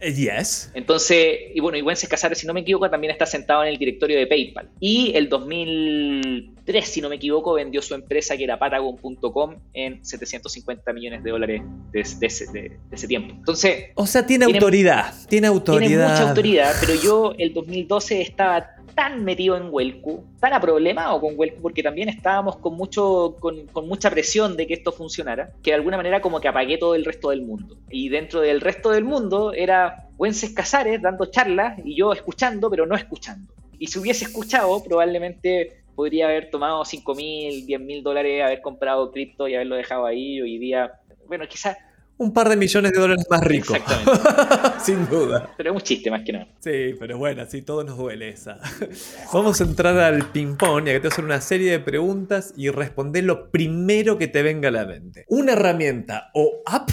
[0.00, 0.70] Eh, yes.
[0.74, 3.78] Entonces, y bueno, y Wences Casares, si no me equivoco, también está sentado en el
[3.78, 4.68] directorio de PayPal.
[4.80, 10.92] Y el 2003, si no me equivoco, vendió su empresa que era Patagon.com en 750
[10.92, 13.34] millones de dólares de, ese tiempo.
[13.34, 13.86] Entonces.
[13.94, 15.14] O sea, tiene, autoridad.
[15.28, 15.88] Tiene autoridad.
[15.88, 21.34] Tiene mucha autoridad, pero yo el 2012 estaba tan metido en Huelcu, tan aproblemado con
[21.36, 25.76] Huelcu, porque también estábamos con, mucho, con, mucha presión de que esto funcionara, que de
[25.76, 27.76] alguna manera como que apagué todo el resto del mundo.
[27.90, 32.86] Y dentro del resto del mundo era Wences Casares dando charlas y yo escuchando, pero
[32.86, 33.52] no escuchando.
[33.78, 39.10] Y si hubiese escuchado, probablemente podría haber tomado 5 mil, 10 mil dólares, haber comprado
[39.10, 40.40] cripto y haberlo dejado ahí.
[40.40, 40.92] Hoy día,
[41.26, 41.76] bueno, quizás
[42.18, 43.74] un par de millones de dólares más rico.
[43.74, 44.80] Exactamente.
[44.84, 45.50] Sin duda.
[45.56, 46.48] Pero es un chiste más que nada.
[46.60, 48.60] Sí, pero bueno, sí, todo nos duele esa.
[49.32, 52.52] Vamos a entrar al ping-pong y acá te voy a hacer una serie de preguntas
[52.56, 55.24] y responder lo primero que te venga a la mente.
[55.28, 56.90] Una herramienta o app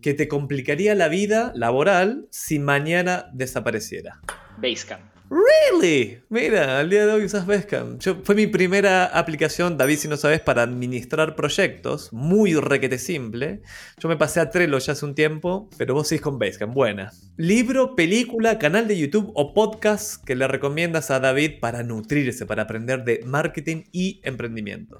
[0.00, 4.20] que te complicaría la vida laboral si mañana desapareciera.
[4.58, 5.15] Basecamp.
[5.28, 6.18] Really?
[6.28, 8.00] Mira, al día de hoy usas Basecamp.
[8.22, 12.12] fue mi primera aplicación, David, si no sabes, para administrar proyectos.
[12.12, 13.62] Muy requete simple.
[13.98, 16.74] Yo me pasé a Trello ya hace un tiempo, pero vos seguís con Basecamp.
[16.74, 17.12] Buena.
[17.36, 22.62] Libro, película, canal de YouTube o podcast que le recomiendas a David para nutrirse, para
[22.62, 24.96] aprender de marketing y emprendimiento.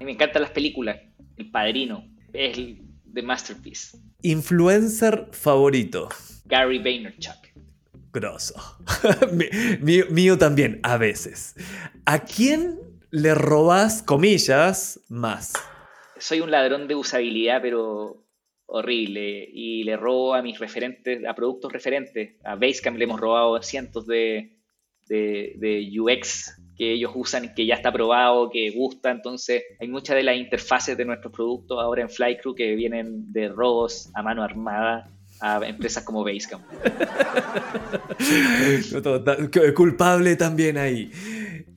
[0.00, 0.98] Me encantan las películas.
[1.36, 2.04] El Padrino.
[2.32, 3.98] Es el de Masterpiece.
[4.22, 6.08] Influencer favorito.
[6.44, 7.48] Gary Vaynerchuk.
[8.12, 8.54] Grosso.
[10.10, 11.54] mío, también, a veces.
[12.06, 12.80] ¿A quién
[13.10, 15.52] le robas, comillas, más?
[16.18, 18.24] Soy un ladrón de usabilidad, pero
[18.66, 19.48] horrible.
[19.52, 22.36] Y le robo a mis referentes, a productos referentes.
[22.44, 24.58] A Basecamp le hemos robado cientos de,
[25.06, 29.10] de, UX que ellos usan, que ya está probado, que gusta.
[29.10, 33.48] Entonces, hay muchas de las interfaces de nuestros productos ahora en Flycrew que vienen de
[33.48, 36.64] robos a mano armada a empresas como Basecamp.
[39.74, 41.10] Culpable también ahí.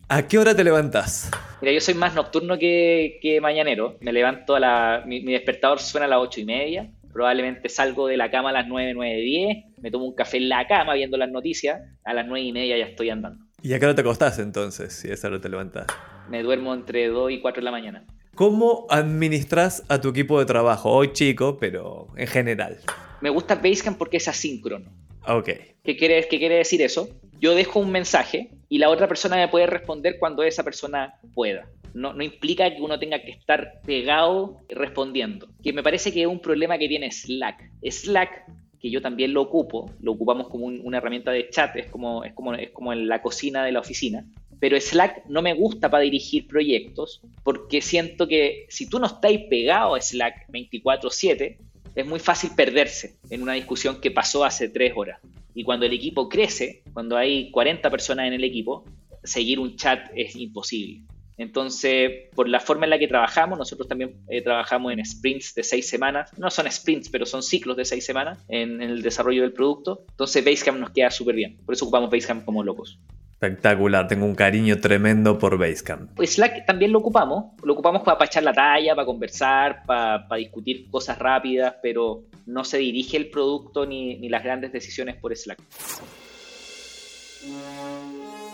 [0.10, 1.32] ¿A qué hora te levantas?
[1.62, 3.98] Mira, yo soy más nocturno que, mañanero.
[4.02, 5.04] Me levanto a la.
[5.06, 6.92] Mi, despertador suena a las ocho y media.
[7.14, 9.58] Probablemente salgo de la cama a las 9, 9, 10.
[9.78, 11.80] Me tomo un café en la cama viendo las noticias.
[12.04, 13.46] A las nueve y media ya estoy andando.
[13.62, 14.94] ¿Y a qué hora te acostás entonces?
[14.94, 15.88] Si a esa hora te levantas.
[16.30, 18.06] Me duermo entre 2 y 4 de la mañana.
[18.36, 20.90] ¿Cómo administras a tu equipo de trabajo?
[20.90, 22.78] Hoy chico, pero en general.
[23.20, 24.90] Me gusta Basecamp porque es asíncrono.
[25.28, 25.50] Ok.
[25.84, 27.10] ¿Qué quiere, ¿Qué quiere decir eso?
[27.42, 31.68] Yo dejo un mensaje y la otra persona me puede responder cuando esa persona pueda.
[31.94, 35.50] no, no, implica que uno tenga que estar pegado respondiendo.
[35.62, 37.70] Que me parece que es un problema que tiene Slack.
[37.84, 38.46] Slack,
[38.80, 42.34] que yo también lo ocupo, lo ocupamos como una herramienta de chat, es como, es,
[42.34, 44.26] como, es como en la cocina de la oficina.
[44.62, 49.32] Pero Slack no me gusta para dirigir proyectos porque siento que si tú no estás
[49.50, 51.58] pegado a Slack 24/7,
[51.96, 55.20] es muy fácil perderse en una discusión que pasó hace tres horas.
[55.56, 58.86] Y cuando el equipo crece, cuando hay 40 personas en el equipo,
[59.24, 61.02] seguir un chat es imposible.
[61.38, 65.64] Entonces, por la forma en la que trabajamos, nosotros también eh, trabajamos en sprints de
[65.64, 66.30] seis semanas.
[66.38, 70.06] No son sprints, pero son ciclos de seis semanas en, el desarrollo del producto.
[70.12, 71.58] Entonces, Basecamp nos queda súper bien.
[71.66, 73.00] Por eso ocupamos Basecamp como locos.
[73.44, 76.12] Espectacular, tengo un cariño tremendo por Basecamp.
[76.16, 77.60] Pues Slack también lo ocupamos.
[77.64, 82.78] Lo ocupamos para, echar la talla, para conversar, para, discutir cosas rápidas, pero no se
[82.78, 85.58] dirige el producto ni, ni las grandes decisiones por Slack.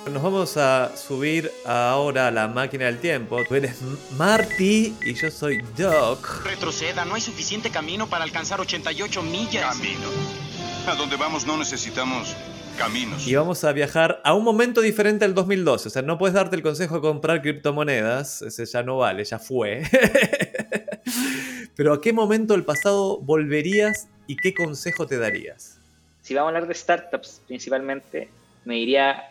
[0.09, 3.43] Nos vamos a subir ahora a la máquina del tiempo.
[3.45, 3.81] Tú eres
[4.17, 6.45] Marty y yo soy Doc.
[6.45, 9.75] Retroceda, no hay suficiente camino para alcanzar 88 millas.
[9.75, 10.07] Camino.
[10.87, 12.37] A donde vamos no necesitamos
[12.77, 13.27] caminos.
[13.27, 15.87] Y vamos a viajar a un momento diferente al 2012.
[15.87, 18.41] O sea, no puedes darte el consejo de comprar criptomonedas.
[18.41, 19.83] Ese ya no vale, ya fue.
[21.75, 25.79] Pero ¿a qué momento del pasado volverías y qué consejo te darías?
[26.21, 28.29] Si vamos a hablar de startups principalmente,
[28.65, 29.23] me diría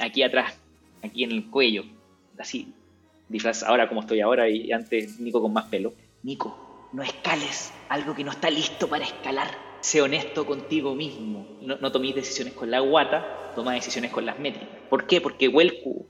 [0.00, 0.54] aquí atrás,
[1.02, 1.84] aquí en el cuello,
[2.38, 2.74] así,
[3.28, 5.94] disfraz ahora como estoy ahora y antes Nico con más pelo.
[6.22, 9.71] Nico, no escales algo que no está listo para escalar.
[9.82, 11.46] Sé honesto contigo mismo.
[11.60, 14.78] No, no tomes decisiones con la guata, toma decisiones con las métricas.
[14.88, 15.20] ¿Por qué?
[15.20, 16.06] Porque Huelcu,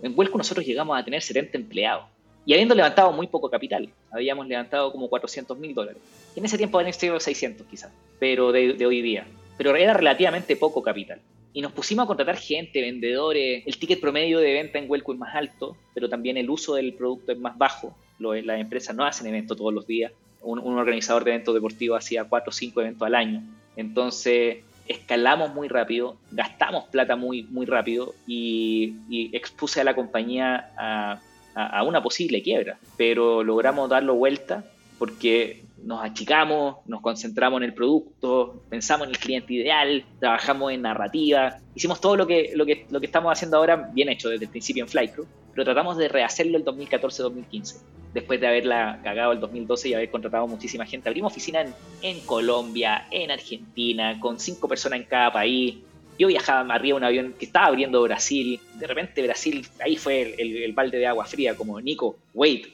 [0.00, 2.04] en Huelcu nosotros llegamos a tener 70 empleados.
[2.46, 6.00] Y habiendo levantado muy poco capital, habíamos levantado como 400 mil dólares.
[6.36, 9.26] En ese tiempo habían sido 600 quizás, pero de, de hoy día.
[9.58, 11.20] Pero era relativamente poco capital
[11.56, 13.66] y nos pusimos a contratar gente, vendedores.
[13.66, 16.92] El ticket promedio de venta en Huelco es más alto, pero también el uso del
[16.92, 17.96] producto es más bajo.
[18.18, 20.12] las empresas no hacen eventos todos los días.
[20.46, 23.42] Un, organizador de eventos deportivos hacía 4 o 5 eventos al año.
[23.76, 28.94] Entonces, escalamos muy rápido, gastamos plata muy, muy rápido y,
[29.32, 31.20] expuse a la compañía a,
[31.54, 32.78] a, una posible quiebra.
[32.96, 34.64] Pero logramos darlo vuelta
[34.98, 40.82] porque nos achicamos, nos concentramos en el producto, pensamos en el cliente ideal, trabajamos en
[40.82, 44.46] narrativa, hicimos todo lo que, lo que, lo que estamos haciendo ahora bien hecho desde
[44.46, 47.76] el principio en Flycrew, pero tratamos de rehacerlo el 2014-2015,
[48.16, 51.08] después de haberla cagado el 2012 y haber contratado muchísima gente.
[51.08, 51.64] Abrimos oficina
[52.02, 55.76] en, Colombia, en Argentina, con cinco personas en cada país.
[56.18, 58.58] Yo viajaba arriba de un avión que estaba abriendo Brasil.
[58.74, 62.66] De repente Brasil, ahí fue el, el balde de agua fría, como Nico, wait,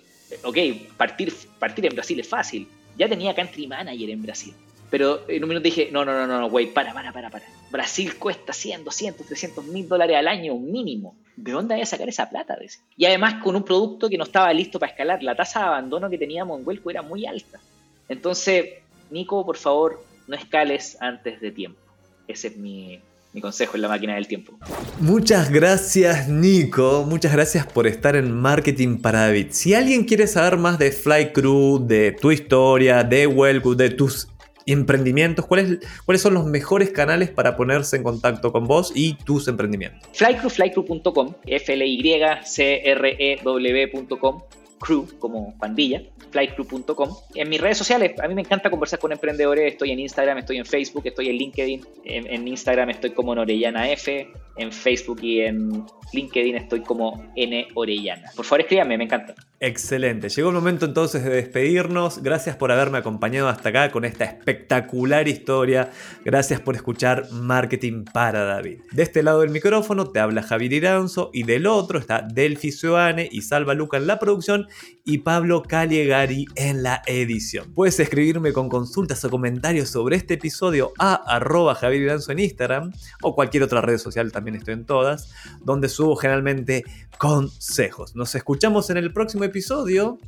[0.45, 0.57] ok,
[0.97, 2.67] partir, partir en Brasil es fácil
[2.97, 4.55] ya tenía country manager en Brasil.
[4.93, 7.47] Pero en un minuto dije, no, no, no, no, güey, para, para, para, para.
[7.71, 11.17] Brasil cuesta 100, 200, 300 mil dólares al año mínimo.
[11.35, 12.59] ¿De dónde voy a sacar esa plata?
[12.99, 15.23] Y además con un producto que no estaba listo para escalar.
[15.23, 17.59] La tasa de abandono que teníamos en Huelco era muy alta.
[18.07, 18.67] Entonces,
[19.11, 21.81] Nico, por favor, no escales antes de tiempo.
[22.29, 23.01] Ese es mi,
[23.33, 24.59] mi consejo en la máquina del tiempo.
[25.01, 29.47] Muchas gracias Nico, muchas gracias por estar en Marketing para David.
[29.53, 34.29] Si alguien quiere saber más de Fly Crew, de tu historia, de Wellgood, de tus
[34.67, 39.49] emprendimientos, ¿cuáles, ¿cuáles son los mejores canales para ponerse en contacto con vos y tus
[39.49, 40.09] emprendimientos?
[40.13, 42.03] Flycrew, flycrew.com, f l y
[42.45, 44.43] c r e w.com,
[44.83, 46.03] crew como pandilla
[46.33, 47.11] flycrew.com.
[47.35, 49.73] En mis redes sociales, a mí me encanta conversar con emprendedores.
[49.73, 51.87] Estoy en Instagram, estoy en Facebook, estoy en LinkedIn.
[52.05, 54.29] En, Instagram estoy como Norellana F.
[54.57, 58.31] En Facebook y en LinkedIn estoy como N Orellana.
[58.37, 59.35] Por favor, escríbanme, me encanta.
[59.61, 60.29] Excelente.
[60.29, 62.23] Llegó el momento entonces de despedirnos.
[62.23, 65.91] Gracias por haberme acompañado hasta acá con esta espectacular historia.
[66.25, 68.81] Gracias por escuchar Marketing para David.
[68.91, 73.29] De este lado del micrófono te habla Javier Iranzo y del otro está Delphi Suane
[73.31, 74.67] y Salva Luca en la producción
[75.05, 77.73] y Pablo Caligari en la edición.
[77.75, 82.93] Puedes escribirme con consultas o comentarios sobre este episodio a arroba Javier Iranzo en Instagram
[83.23, 86.85] o cualquier otra red social, también estoy en todas, donde subo generalmente
[87.19, 88.15] consejos.
[88.15, 90.19] Nos escuchamos en el próximo episodio.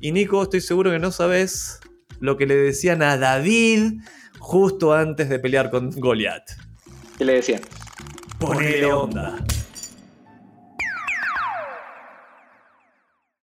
[0.00, 1.80] Y Nico, estoy seguro que no sabes
[2.20, 4.00] lo que le decían a David
[4.38, 6.50] justo antes de pelear con Goliath.
[7.18, 7.60] ¿Qué le decían?
[8.38, 9.44] Ponele onda.